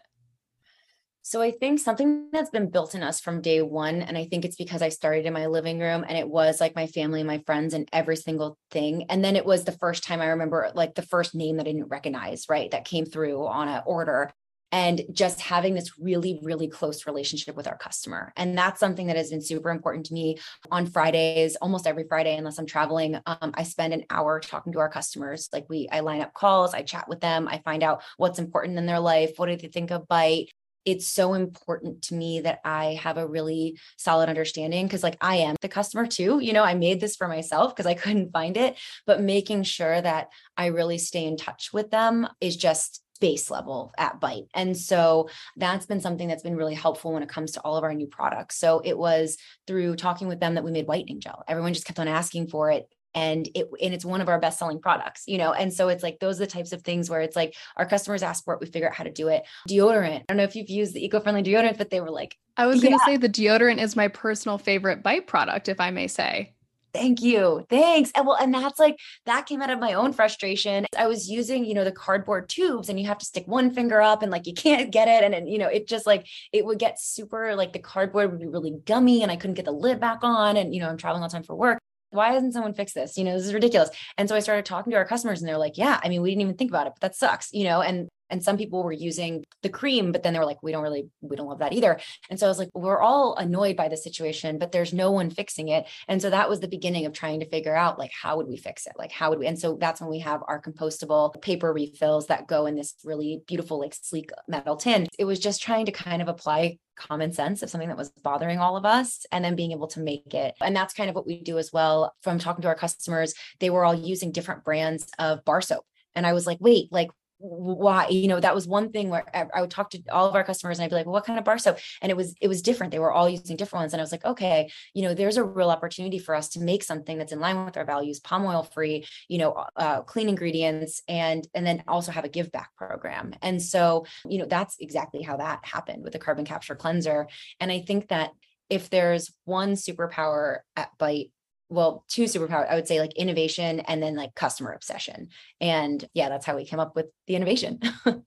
[1.26, 4.44] So I think something that's been built in us from day one, and I think
[4.44, 7.38] it's because I started in my living room and it was like my family, my
[7.46, 9.06] friends, and every single thing.
[9.08, 11.72] And then it was the first time I remember like the first name that I
[11.72, 12.70] didn't recognize, right?
[12.72, 14.32] That came through on an order.
[14.70, 18.32] and just having this really, really close relationship with our customer.
[18.36, 20.38] And that's something that has been super important to me
[20.70, 23.20] on Fridays, almost every Friday, unless I'm traveling.
[23.24, 25.48] Um, I spend an hour talking to our customers.
[25.52, 28.76] Like we, I line up calls, I chat with them, I find out what's important
[28.78, 29.34] in their life.
[29.36, 30.48] What do they think of Bite?
[30.84, 35.36] It's so important to me that I have a really solid understanding because, like, I
[35.36, 36.40] am the customer too.
[36.40, 40.00] You know, I made this for myself because I couldn't find it, but making sure
[40.00, 44.44] that I really stay in touch with them is just base level at Bite.
[44.54, 47.84] And so that's been something that's been really helpful when it comes to all of
[47.84, 48.56] our new products.
[48.56, 51.44] So it was through talking with them that we made whitening gel.
[51.48, 54.58] Everyone just kept on asking for it and it and it's one of our best
[54.58, 57.20] selling products you know and so it's like those are the types of things where
[57.20, 60.20] it's like our customers ask for it we figure out how to do it deodorant
[60.20, 62.82] i don't know if you've used the eco-friendly deodorant but they were like i was
[62.82, 66.50] going to say the deodorant is my personal favorite bite product if i may say
[66.94, 67.66] Thank you.
[67.68, 68.12] Thanks.
[68.14, 70.86] And well, and that's like that came out of my own frustration.
[70.96, 74.00] I was using, you know, the cardboard tubes and you have to stick one finger
[74.00, 75.24] up and like you can't get it.
[75.24, 78.38] And, and you know, it just like it would get super like the cardboard would
[78.38, 80.56] be really gummy and I couldn't get the lid back on.
[80.56, 81.80] And, you know, I'm traveling all the time for work
[82.14, 83.16] why hasn't someone fixed this?
[83.18, 83.90] You know, this is ridiculous.
[84.16, 86.30] And so I started talking to our customers and they're like, yeah, I mean, we
[86.30, 88.92] didn't even think about it, but that sucks, you know, and and some people were
[88.92, 91.72] using the cream but then they were like we don't really we don't love that
[91.72, 95.12] either and so i was like we're all annoyed by the situation but there's no
[95.12, 98.10] one fixing it and so that was the beginning of trying to figure out like
[98.10, 100.42] how would we fix it like how would we and so that's when we have
[100.48, 105.24] our compostable paper refills that go in this really beautiful like sleek metal tin it
[105.24, 108.76] was just trying to kind of apply common sense of something that was bothering all
[108.76, 110.54] of us and then being able to make it.
[110.60, 112.14] And that's kind of what we do as well.
[112.22, 115.84] From talking to our customers, they were all using different brands of bar soap.
[116.14, 119.60] And I was like, wait, like why you know that was one thing where I
[119.60, 121.44] would talk to all of our customers and I'd be like well what kind of
[121.44, 121.78] bar soap?
[122.00, 122.90] And it was it was different.
[122.90, 123.92] They were all using different ones.
[123.92, 126.82] And I was like okay you know there's a real opportunity for us to make
[126.82, 131.02] something that's in line with our values palm oil free you know uh, clean ingredients
[131.08, 133.34] and and then also have a give back program.
[133.42, 137.28] And so you know that's exactly how that happened with the carbon capture cleanser.
[137.60, 138.30] And I think that
[138.70, 141.30] if there's one superpower at Bite
[141.74, 145.28] well, two superpowers, I would say like innovation and then like customer obsession.
[145.60, 147.80] And yeah, that's how we came up with the innovation.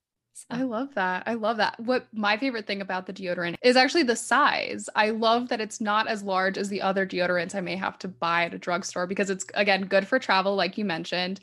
[0.50, 1.24] I love that.
[1.26, 1.80] I love that.
[1.80, 4.88] What my favorite thing about the deodorant is actually the size.
[4.96, 8.08] I love that it's not as large as the other deodorants I may have to
[8.08, 11.40] buy at a drugstore because it's again good for travel, like you mentioned.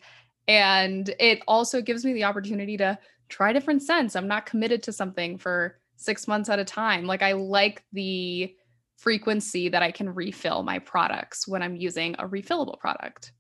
[0.47, 4.15] And it also gives me the opportunity to try different scents.
[4.15, 7.05] I'm not committed to something for six months at a time.
[7.05, 8.55] Like I like the
[8.97, 13.33] frequency that I can refill my products when I'm using a refillable product.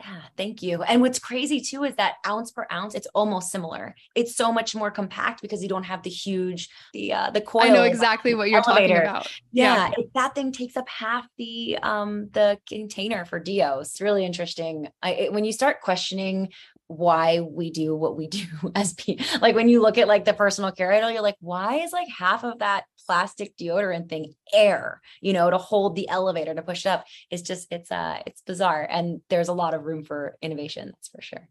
[0.00, 0.82] Yeah, thank you.
[0.82, 3.94] And what's crazy too is that ounce per ounce, it's almost similar.
[4.14, 7.64] It's so much more compact because you don't have the huge, the uh, the coil.
[7.64, 8.94] I know exactly what you're elevator.
[8.94, 9.28] talking about.
[9.52, 10.04] Yeah, yeah.
[10.14, 13.80] that thing takes up half the um the container for Dio.
[13.80, 14.88] It's really interesting.
[15.02, 16.48] I it, when you start questioning
[16.90, 19.24] why we do what we do as people.
[19.40, 22.08] Like when you look at like the personal care idol, you're like, why is like
[22.08, 26.86] half of that plastic deodorant thing air, you know, to hold the elevator to push
[26.86, 27.06] it up?
[27.28, 28.86] It's just, it's uh it's bizarre.
[28.88, 31.48] And there's a lot of room for innovation, that's for sure.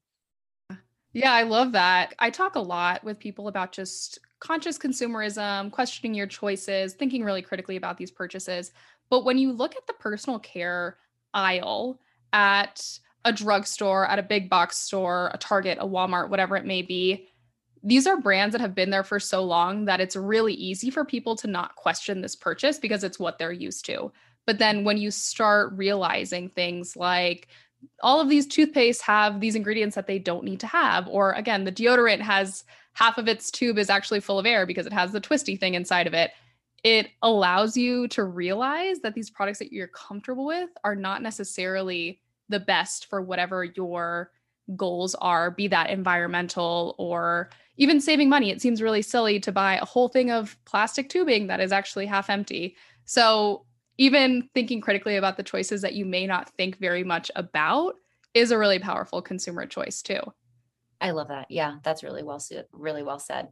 [1.11, 2.13] Yeah, I love that.
[2.17, 7.41] I talk a lot with people about just conscious consumerism, questioning your choices, thinking really
[7.41, 8.71] critically about these purchases.
[9.09, 10.97] But when you look at the personal care
[11.33, 11.99] aisle
[12.31, 12.81] at
[13.25, 17.28] a drugstore, at a big box store, a Target, a Walmart, whatever it may be.
[17.83, 21.05] These are brands that have been there for so long that it's really easy for
[21.05, 24.11] people to not question this purchase because it's what they're used to.
[24.45, 27.47] But then when you start realizing things like
[28.01, 31.63] all of these toothpastes have these ingredients that they don't need to have, or again,
[31.63, 32.63] the deodorant has
[32.93, 35.75] half of its tube is actually full of air because it has the twisty thing
[35.75, 36.31] inside of it.
[36.83, 42.21] It allows you to realize that these products that you're comfortable with are not necessarily
[42.49, 44.31] the best for whatever your
[44.75, 48.51] goals are, be that environmental or even saving money.
[48.51, 52.05] It seems really silly to buy a whole thing of plastic tubing that is actually
[52.05, 52.75] half empty.
[53.05, 53.65] So,
[53.97, 57.95] even thinking critically about the choices that you may not think very much about
[58.33, 60.21] is a really powerful consumer choice too.
[61.01, 61.47] I love that.
[61.49, 62.65] Yeah, that's really well said.
[62.71, 63.49] Really well said.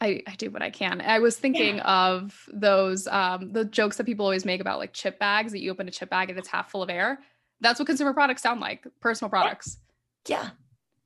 [0.00, 1.02] I, I do what I can.
[1.02, 2.08] I was thinking yeah.
[2.08, 5.70] of those um the jokes that people always make about like chip bags that you
[5.70, 7.20] open a chip bag and it's half full of air.
[7.60, 9.76] That's what consumer products sound like, personal products.
[9.78, 9.89] Yeah.
[10.26, 10.50] Yeah,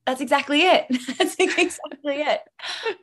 [0.06, 0.86] that's exactly it.
[1.18, 2.40] That's exactly it.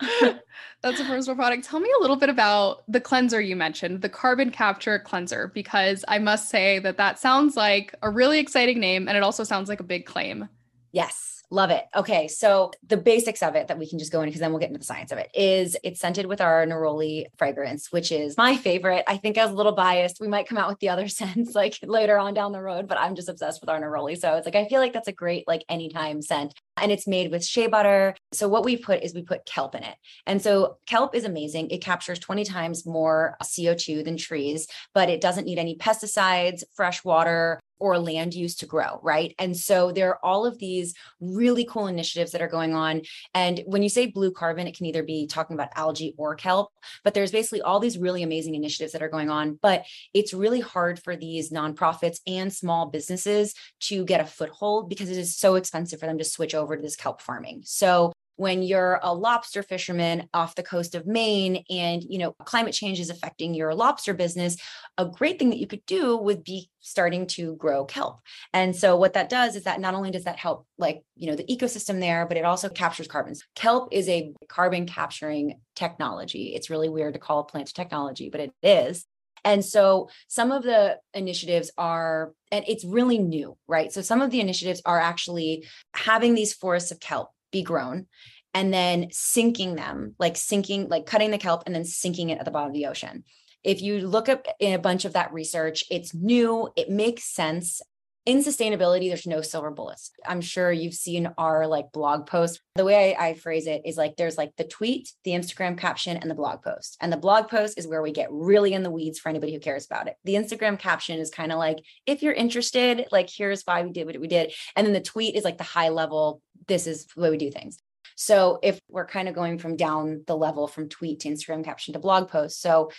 [0.84, 1.64] That's a personal product.
[1.64, 6.06] Tell me a little bit about the cleanser you mentioned, the carbon capture cleanser, because
[6.08, 9.68] I must say that that sounds like a really exciting name and it also sounds
[9.68, 10.48] like a big claim.
[10.92, 11.41] Yes.
[11.54, 11.86] Love it.
[11.94, 12.30] Okay.
[12.30, 14.70] So the basics of it that we can just go in because then we'll get
[14.70, 18.56] into the science of it, is it's scented with our Neroli fragrance, which is my
[18.56, 19.04] favorite.
[19.06, 20.22] I think I was a little biased.
[20.22, 22.98] We might come out with the other scents like later on down the road, but
[22.98, 24.18] I'm just obsessed with our Neroli.
[24.18, 26.54] So it's like, I feel like that's a great, like anytime scent.
[26.78, 28.16] And it's made with shea butter.
[28.32, 29.98] So what we put is we put kelp in it.
[30.26, 31.70] And so kelp is amazing.
[31.70, 37.04] It captures 20 times more CO2 than trees, but it doesn't need any pesticides, fresh
[37.04, 39.34] water, or land use to grow, right?
[39.40, 43.02] And so there are all of these really cool initiatives that are going on.
[43.34, 46.72] And when you say blue carbon, it can either be talking about algae or kelp,
[47.04, 49.58] but there's basically all these really amazing initiatives that are going on.
[49.62, 55.10] But it's really hard for these nonprofits and small businesses to get a foothold because
[55.10, 57.64] it is so expensive for them to switch over to this kelp farming.
[57.66, 62.74] So when you're a lobster fisherman off the coast of Maine and you know climate
[62.74, 64.58] change is affecting your lobster business
[64.98, 68.20] a great thing that you could do would be starting to grow kelp.
[68.54, 71.36] And so what that does is that not only does that help like you know
[71.36, 76.54] the ecosystem there but it also captures carbons kelp is a carbon capturing technology.
[76.56, 79.06] It's really weird to call a plant technology but it is.
[79.44, 83.92] And so some of the initiatives are, and it's really new, right?
[83.92, 85.66] So some of the initiatives are actually
[85.96, 88.08] having these forests of kelp be grown
[88.54, 92.46] and then sinking them, like sinking, like cutting the kelp and then sinking it at
[92.46, 93.24] the bottom of the ocean.
[93.64, 97.82] If you look up in a bunch of that research, it's new, it makes sense.
[98.28, 100.12] In sustainability, there's no silver bullets.
[100.24, 102.62] I'm sure you've seen our like blog post.
[102.76, 106.18] The way I, I, phrase it is like there's like the tweet, the Instagram caption,
[106.18, 106.98] and the blog post.
[107.02, 109.60] And the blog post is where we get really in the weeds for anybody who
[109.60, 110.18] cares about it.
[110.24, 114.06] The Instagram caption is kind of like, if you're interested, like here's why we did
[114.06, 114.54] what we did.
[114.76, 117.50] And then the tweet is like the high level this is the way we do
[117.50, 117.80] things.
[118.16, 121.94] So if we're kind of going from down the level from tweet to Instagram caption
[121.94, 122.62] to blog post.
[122.62, 122.92] So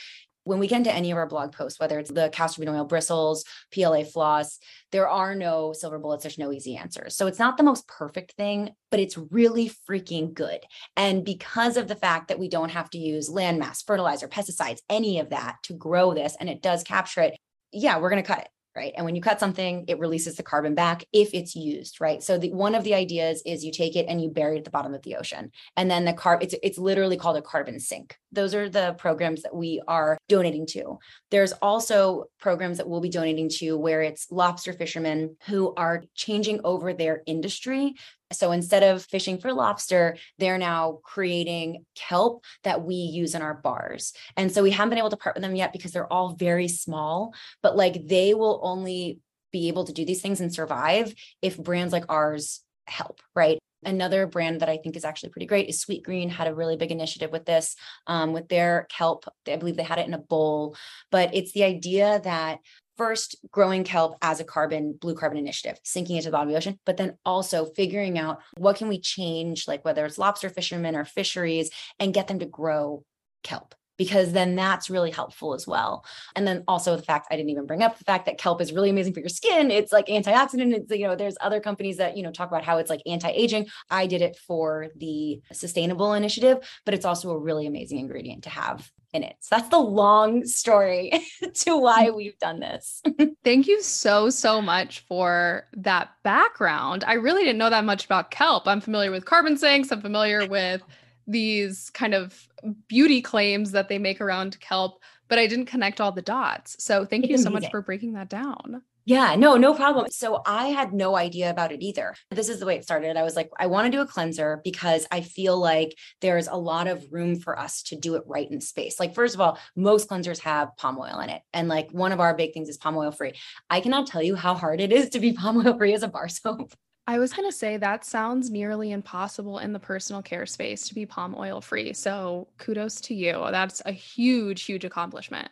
[0.44, 2.84] when we get into any of our blog posts, whether it's the castor bean oil
[2.84, 4.58] bristles, PLA floss,
[4.90, 7.16] there are no silver bullets, there's no easy answers.
[7.16, 10.60] So it's not the most perfect thing, but it's really freaking good.
[10.96, 15.18] And because of the fact that we don't have to use landmass, fertilizer, pesticides, any
[15.18, 17.36] of that to grow this, and it does capture it,
[17.72, 20.42] yeah, we're going to cut it right and when you cut something it releases the
[20.42, 23.96] carbon back if it's used right so the one of the ideas is you take
[23.96, 26.42] it and you bury it at the bottom of the ocean and then the carb
[26.42, 30.66] it's it's literally called a carbon sink those are the programs that we are donating
[30.66, 30.98] to
[31.30, 36.60] there's also programs that we'll be donating to where it's lobster fishermen who are changing
[36.64, 37.94] over their industry
[38.32, 43.54] so instead of fishing for lobster, they're now creating kelp that we use in our
[43.54, 44.12] bars.
[44.36, 46.68] And so we haven't been able to part with them yet because they're all very
[46.68, 49.20] small, but like they will only
[49.52, 53.58] be able to do these things and survive if brands like ours help, right?
[53.84, 56.92] Another brand that I think is actually pretty great is Sweetgreen had a really big
[56.92, 59.24] initiative with this, um, with their kelp.
[59.46, 60.76] I believe they had it in a bowl,
[61.10, 62.60] but it's the idea that
[62.96, 66.58] first growing kelp as a carbon blue carbon initiative sinking into the bottom of the
[66.58, 70.94] ocean but then also figuring out what can we change like whether it's lobster fishermen
[70.94, 73.02] or fisheries and get them to grow
[73.42, 76.04] kelp because then that's really helpful as well.
[76.34, 78.72] And then also the fact I didn't even bring up the fact that kelp is
[78.72, 79.70] really amazing for your skin.
[79.70, 80.74] It's like antioxidant.
[80.74, 83.66] It's, you know, there's other companies that, you know, talk about how it's like anti-aging.
[83.90, 88.50] I did it for the sustainable initiative, but it's also a really amazing ingredient to
[88.50, 89.36] have in it.
[89.40, 91.12] So that's the long story
[91.54, 92.16] to why mm.
[92.16, 93.02] we've done this.
[93.44, 97.04] Thank you so, so much for that background.
[97.06, 98.66] I really didn't know that much about kelp.
[98.66, 100.82] I'm familiar with carbon sinks, I'm familiar with
[101.26, 102.48] these kind of
[102.88, 106.76] beauty claims that they make around kelp, but I didn't connect all the dots.
[106.78, 108.82] So thank you so much for breaking that down.
[109.04, 110.06] Yeah, no, no problem.
[110.10, 112.14] So I had no idea about it either.
[112.30, 113.16] This is the way it started.
[113.16, 116.54] I was like, I want to do a cleanser because I feel like there's a
[116.54, 119.00] lot of room for us to do it right in space.
[119.00, 121.42] Like, first of all, most cleansers have palm oil in it.
[121.52, 123.32] And like one of our big things is palm oil free.
[123.68, 126.08] I cannot tell you how hard it is to be palm oil free as a
[126.08, 126.72] bar soap.
[127.06, 130.94] I was going to say that sounds nearly impossible in the personal care space to
[130.94, 131.92] be palm oil free.
[131.92, 133.44] So kudos to you.
[133.50, 135.48] That's a huge, huge accomplishment.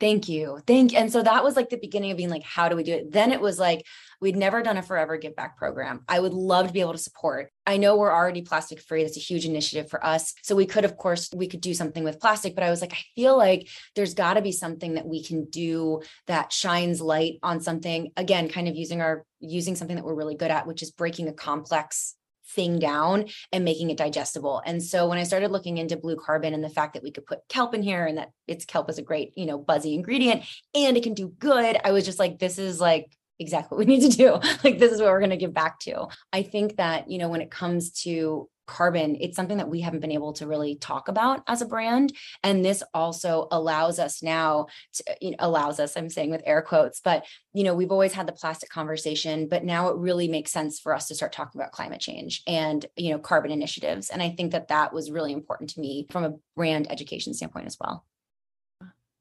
[0.00, 0.58] Thank you.
[0.66, 2.94] Thank and so that was like the beginning of being like, how do we do
[2.94, 3.12] it?
[3.12, 3.84] Then it was like,
[4.18, 6.00] we'd never done a forever give back program.
[6.08, 7.52] I would love to be able to support.
[7.66, 9.02] I know we're already plastic free.
[9.02, 10.32] That's a huge initiative for us.
[10.42, 12.94] So we could, of course, we could do something with plastic, but I was like,
[12.94, 17.34] I feel like there's got to be something that we can do that shines light
[17.42, 18.10] on something.
[18.16, 21.28] Again, kind of using our using something that we're really good at, which is breaking
[21.28, 22.14] a complex
[22.54, 24.62] thing down and making it digestible.
[24.64, 27.26] And so when I started looking into blue carbon and the fact that we could
[27.26, 30.44] put kelp in here and that it's kelp is a great, you know, buzzy ingredient
[30.74, 33.06] and it can do good, I was just like, this is like
[33.38, 34.32] exactly what we need to do.
[34.64, 36.08] like this is what we're going to give back to.
[36.32, 39.98] I think that, you know, when it comes to carbon, it's something that we haven't
[39.98, 42.12] been able to really talk about as a brand.
[42.44, 46.42] And this also allows us now to, uh, you know, allows us, I'm saying with
[46.46, 50.28] air quotes, but you know, we've always had the plastic conversation, but now it really
[50.28, 54.08] makes sense for us to start talking about climate change and, you know, carbon initiatives.
[54.08, 57.66] And I think that that was really important to me from a brand education standpoint
[57.66, 58.04] as well.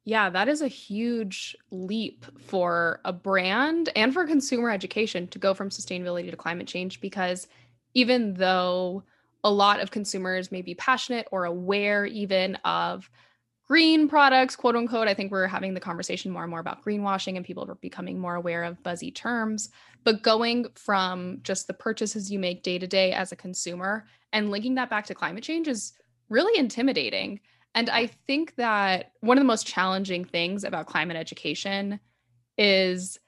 [0.05, 5.55] Yeah, that is a huge leap for a brand and for consumer education to go
[5.55, 7.47] from sustainability to climate change because
[7.93, 9.03] even though
[9.43, 13.09] a lot of consumers may be passionate or aware even of
[13.69, 15.07] green products, quote unquote.
[15.07, 18.19] I think we're having the conversation more and more about greenwashing and people are becoming
[18.19, 19.69] more aware of buzzy terms.
[20.03, 24.49] But going from just the purchases you make day to day as a consumer and
[24.49, 25.93] linking that back to climate change is
[26.29, 27.39] really intimidating.
[27.75, 31.99] And I think that one of the most challenging things about climate education
[32.57, 33.19] is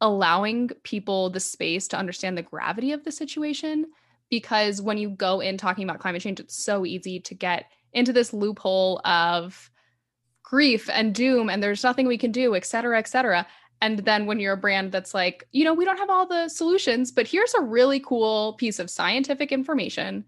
[0.00, 3.86] allowing people the space to understand the gravity of the situation
[4.32, 8.14] because when you go in talking about climate change, it's so easy to get into
[8.14, 9.70] this loophole of
[10.42, 13.46] grief and doom and there's nothing we can do, et cetera, et cetera.
[13.82, 16.48] And then when you're a brand that's like, you know, we don't have all the
[16.48, 20.24] solutions, but here's a really cool piece of scientific information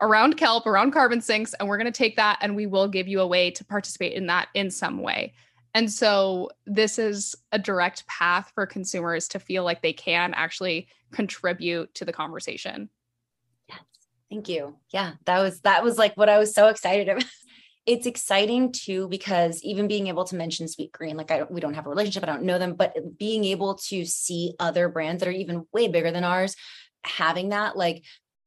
[0.00, 3.06] around kelp, around carbon sinks, and we're going to take that and we will give
[3.06, 5.32] you a way to participate in that in some way.
[5.72, 10.88] And so this is a direct path for consumers to feel like they can actually
[11.12, 12.90] contribute to the conversation.
[14.30, 14.76] Thank you.
[14.92, 17.24] Yeah, that was that was like what I was so excited about.
[17.86, 21.86] It's exciting too because even being able to mention Sweetgreen, like I we don't have
[21.86, 25.32] a relationship, I don't know them, but being able to see other brands that are
[25.32, 26.56] even way bigger than ours
[27.04, 28.02] having that, like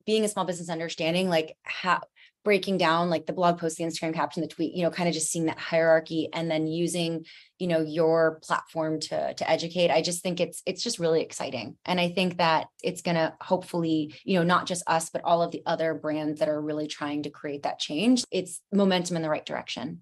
[0.05, 2.01] being a small business understanding, like how
[2.50, 5.14] breaking down like the blog post, the Instagram caption, the tweet, you know, kind of
[5.14, 7.24] just seeing that hierarchy and then using,
[7.60, 9.91] you know, your platform to to educate.
[9.91, 11.78] I just think it's it's just really exciting.
[11.86, 15.52] And I think that it's gonna hopefully, you know, not just us, but all of
[15.52, 18.24] the other brands that are really trying to create that change.
[18.32, 20.02] It's momentum in the right direction.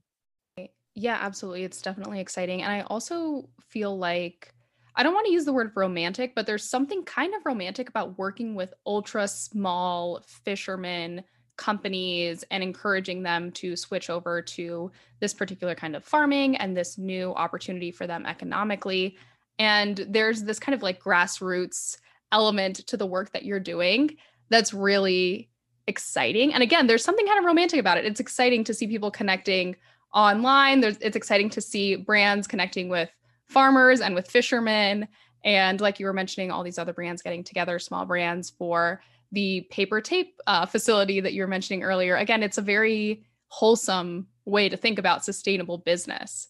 [0.95, 1.65] Yeah, absolutely.
[1.65, 2.63] It's definitely exciting.
[2.63, 4.53] And I also feel like
[4.95, 8.17] I don't want to use the word romantic, but there's something kind of romantic about
[8.17, 11.25] working with ultra small fishermen
[11.57, 16.97] companies and encouraging them to switch over to this particular kind of farming and this
[16.97, 19.17] new opportunity for them economically.
[19.59, 21.97] And there's this kind of like grassroots
[22.31, 24.15] element to the work that you're doing
[24.49, 25.49] that's really
[25.87, 26.53] exciting.
[26.53, 28.05] And again, there's something kind of romantic about it.
[28.05, 29.75] It's exciting to see people connecting
[30.13, 30.81] online.
[30.81, 33.09] There's it's exciting to see brands connecting with
[33.45, 35.07] farmers and with fishermen
[35.43, 39.01] and like you were mentioning all these other brands getting together, small brands for
[39.31, 42.15] the paper tape uh, facility that you were mentioning earlier.
[42.15, 46.47] Again, it's a very wholesome way to think about sustainable business.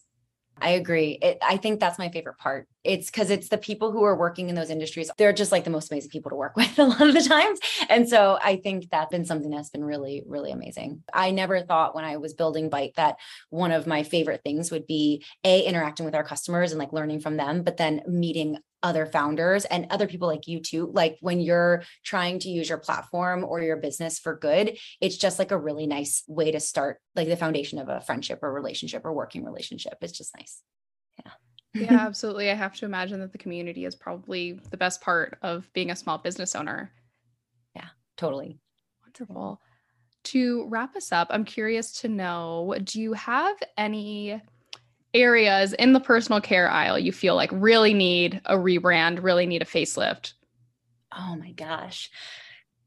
[0.60, 1.18] I agree.
[1.22, 2.66] It, I think that's my favorite part.
[2.84, 5.10] It's because it's the people who are working in those industries.
[5.16, 7.60] They're just like the most amazing people to work with a lot of the times.
[7.88, 11.02] And so I think that's been something that's been really, really amazing.
[11.12, 13.16] I never thought when I was building Bite that
[13.50, 17.20] one of my favorite things would be A, interacting with our customers and like learning
[17.20, 20.90] from them, but then meeting other founders and other people like you too.
[20.92, 25.38] Like when you're trying to use your platform or your business for good, it's just
[25.38, 29.04] like a really nice way to start like the foundation of a friendship or relationship
[29.04, 29.94] or working relationship.
[30.00, 30.62] It's just nice.
[31.24, 31.32] Yeah.
[31.82, 32.50] yeah, absolutely.
[32.50, 35.96] I have to imagine that the community is probably the best part of being a
[35.96, 36.92] small business owner.
[37.74, 38.58] Yeah, totally.
[39.04, 39.60] Wonderful.
[40.24, 44.40] To wrap us up, I'm curious to know do you have any
[45.14, 49.62] areas in the personal care aisle you feel like really need a rebrand, really need
[49.62, 50.34] a facelift?
[51.16, 52.10] Oh my gosh.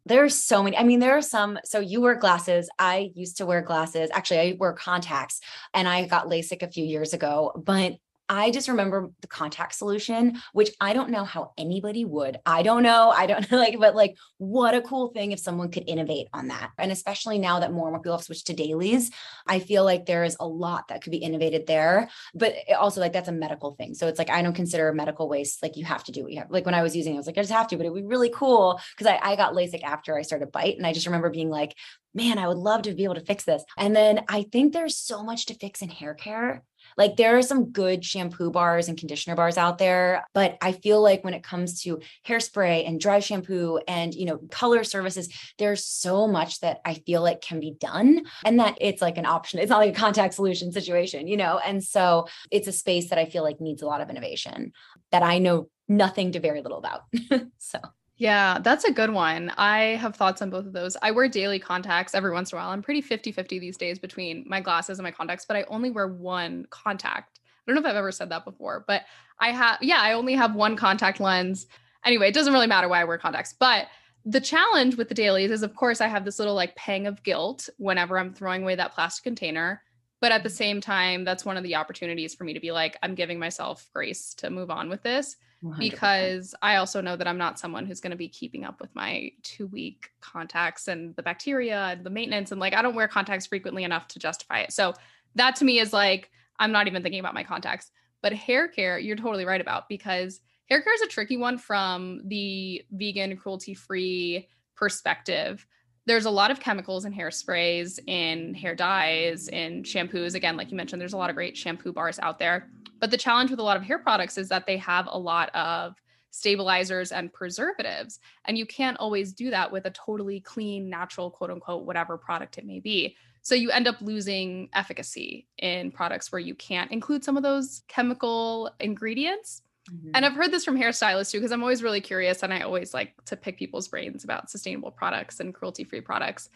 [0.06, 0.78] There's so many.
[0.78, 1.60] I mean, there are some.
[1.64, 2.70] So you wear glasses.
[2.80, 4.10] I used to wear glasses.
[4.12, 5.42] Actually, I wear contacts
[5.74, 7.94] and I got LASIK a few years ago, but
[8.32, 12.40] I just remember the contact solution, which I don't know how anybody would.
[12.46, 13.10] I don't know.
[13.10, 16.48] I don't know, like, but like, what a cool thing if someone could innovate on
[16.48, 16.72] that.
[16.78, 19.12] And especially now that more and more people have switched to dailies,
[19.46, 22.08] I feel like there is a lot that could be innovated there.
[22.34, 23.96] But also, like, that's a medical thing.
[23.96, 26.40] So it's like, I don't consider medical waste like you have to do what you
[26.40, 26.52] have.
[26.52, 27.92] Like, when I was using it, I was like, I just have to, but it
[27.92, 30.78] would be really cool because I, I got LASIK after I started Bite.
[30.78, 31.76] And I just remember being like,
[32.14, 33.64] man, I would love to be able to fix this.
[33.78, 36.64] And then I think there's so much to fix in hair care
[36.98, 41.02] like there are some good shampoo bars and conditioner bars out there, but I feel
[41.02, 45.86] like when it comes to hairspray and dry shampoo and, you know, color services, there's
[45.86, 49.60] so much that I feel like can be done and that it's like an option.
[49.60, 51.60] It's not like a contact solution situation, you know?
[51.66, 54.74] And so it's a space that I feel like needs a lot of innovation
[55.12, 57.02] that I know nothing to very little about.
[57.58, 57.80] so
[58.22, 59.52] yeah, that's a good one.
[59.58, 60.96] I have thoughts on both of those.
[61.02, 62.70] I wear daily contacts every once in a while.
[62.70, 65.90] I'm pretty 50 50 these days between my glasses and my contacts, but I only
[65.90, 67.40] wear one contact.
[67.44, 69.06] I don't know if I've ever said that before, but
[69.40, 71.66] I have, yeah, I only have one contact lens.
[72.06, 73.88] Anyway, it doesn't really matter why I wear contacts, but
[74.24, 77.24] the challenge with the dailies is, of course, I have this little like pang of
[77.24, 79.82] guilt whenever I'm throwing away that plastic container.
[80.20, 80.58] But at the mm-hmm.
[80.58, 83.90] same time, that's one of the opportunities for me to be like, I'm giving myself
[83.96, 85.78] grace to move on with this 100%.
[85.78, 88.94] because I also know that I'm not someone who's going to be keeping up with
[88.96, 92.52] my two week contacts and the bacteria and the maintenance.
[92.52, 94.74] And like, I don't wear contacts frequently enough to justify it.
[94.74, 94.94] So
[95.36, 97.92] that to me is like, I'm not even thinking about my contacts.
[98.22, 102.22] But hair care, you're totally right about because hair care is a tricky one from
[102.26, 105.66] the vegan, cruelty free perspective.
[106.06, 110.34] There's a lot of chemicals in hairsprays, in hair dyes, in shampoos.
[110.34, 112.70] Again, like you mentioned, there's a lot of great shampoo bars out there.
[113.02, 115.50] But the challenge with a lot of hair products is that they have a lot
[115.54, 115.96] of
[116.30, 118.20] stabilizers and preservatives.
[118.46, 122.58] And you can't always do that with a totally clean, natural, quote unquote, whatever product
[122.58, 123.18] it may be.
[123.42, 127.82] So you end up losing efficacy in products where you can't include some of those
[127.90, 129.64] chemical ingredients.
[129.90, 130.12] Mhm.
[130.14, 132.94] And I've heard this from hairstylists too, because I'm always really curious and I always
[132.94, 136.50] like to pick people's brains about sustainable products and cruelty free products.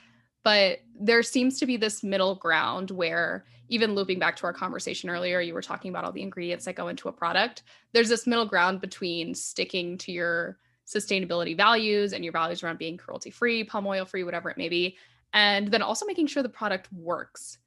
[0.45, 5.09] But there seems to be this middle ground where, even looping back to our conversation
[5.09, 7.63] earlier, you were talking about all the ingredients that go into a product.
[7.93, 12.95] There's this middle ground between sticking to your sustainability values and your values around being
[12.95, 14.95] cruelty free, palm oil free, whatever it may be,
[15.33, 17.57] and then also making sure the product works.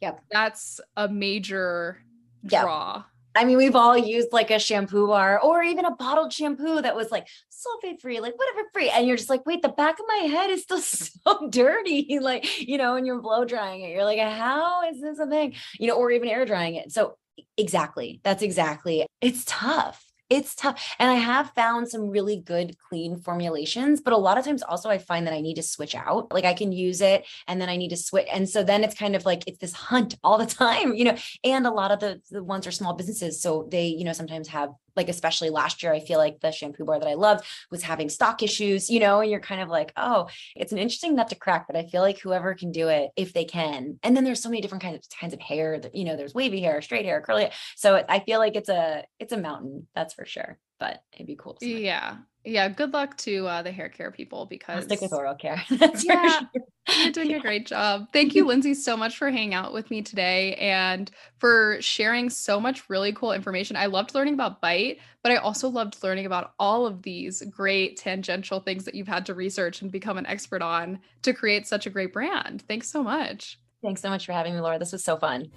[0.00, 0.24] Yep.
[0.32, 2.02] That's a major
[2.44, 2.62] Yep.
[2.62, 3.04] draw.
[3.34, 6.94] I mean, we've all used like a shampoo bar or even a bottled shampoo that
[6.94, 8.90] was like sulfate free, like whatever free.
[8.90, 12.18] And you're just like, wait, the back of my head is still so dirty.
[12.20, 13.90] Like, you know, and you're blow drying it.
[13.90, 15.54] You're like, how is this a thing?
[15.78, 16.92] You know, or even air drying it.
[16.92, 17.16] So
[17.56, 18.20] exactly.
[18.22, 19.06] That's exactly.
[19.20, 20.03] It's tough.
[20.34, 20.96] It's tough.
[20.98, 24.90] And I have found some really good clean formulations, but a lot of times also
[24.90, 26.32] I find that I need to switch out.
[26.32, 28.26] Like I can use it and then I need to switch.
[28.32, 31.16] And so then it's kind of like it's this hunt all the time, you know.
[31.44, 33.40] And a lot of the the ones are small businesses.
[33.40, 36.84] So they, you know, sometimes have like especially last year, I feel like the shampoo
[36.84, 39.92] bar that I loved was having stock issues, you know, and you're kind of like,
[39.96, 43.10] oh, it's an interesting nut to crack, but I feel like whoever can do it,
[43.16, 43.98] if they can.
[44.02, 46.34] And then there's so many different kinds of kinds of hair that, you know, there's
[46.34, 47.52] wavy hair, straight hair, curly hair.
[47.76, 50.58] So I feel like it's a it's a mountain, that's for sure.
[50.78, 51.56] But it'd be cool.
[51.60, 51.84] someday.
[51.84, 52.16] Yeah.
[52.44, 52.68] Yeah.
[52.68, 55.62] Good luck to uh, the hair care people I'll because stick with oral care.
[55.70, 56.40] That's Yeah.
[56.40, 57.02] for sure.
[57.04, 58.08] You're doing a great job.
[58.12, 62.60] Thank you, Lindsay, so much for hanging out with me today and for sharing so
[62.60, 63.76] much really cool information.
[63.76, 67.96] I loved learning about Bite, but I also loved learning about all of these great
[67.96, 71.86] tangential things that you've had to research and become an expert on to create such
[71.86, 72.62] a great brand.
[72.68, 73.58] Thanks so much.
[73.82, 74.78] Thanks so much for having me, Laura.
[74.78, 75.50] This was so fun.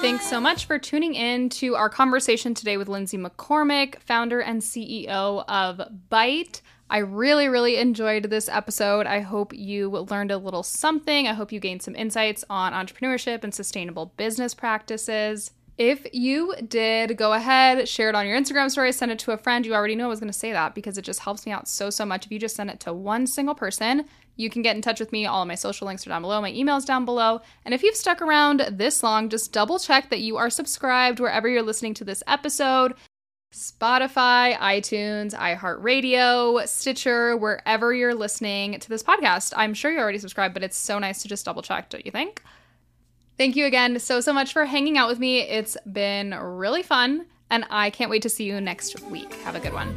[0.00, 4.62] Thanks so much for tuning in to our conversation today with Lindsay McCormick, founder and
[4.62, 6.62] CEO of Bite.
[6.88, 9.06] I really, really enjoyed this episode.
[9.06, 11.26] I hope you learned a little something.
[11.26, 15.50] I hope you gained some insights on entrepreneurship and sustainable business practices.
[15.78, 19.38] If you did, go ahead, share it on your Instagram story, send it to a
[19.38, 19.64] friend.
[19.64, 21.68] You already know I was going to say that because it just helps me out
[21.68, 22.26] so, so much.
[22.26, 24.04] If you just send it to one single person,
[24.34, 25.24] you can get in touch with me.
[25.24, 27.42] All of my social links are down below, my email's down below.
[27.64, 31.48] And if you've stuck around this long, just double check that you are subscribed wherever
[31.48, 32.94] you're listening to this episode.
[33.54, 39.52] Spotify, iTunes, iHeartRadio, Stitcher, wherever you're listening to this podcast.
[39.56, 42.10] I'm sure you're already subscribed, but it's so nice to just double check, don't you
[42.10, 42.42] think?
[43.38, 45.40] Thank you again so, so much for hanging out with me.
[45.40, 49.32] It's been really fun, and I can't wait to see you next week.
[49.44, 49.94] Have a good one.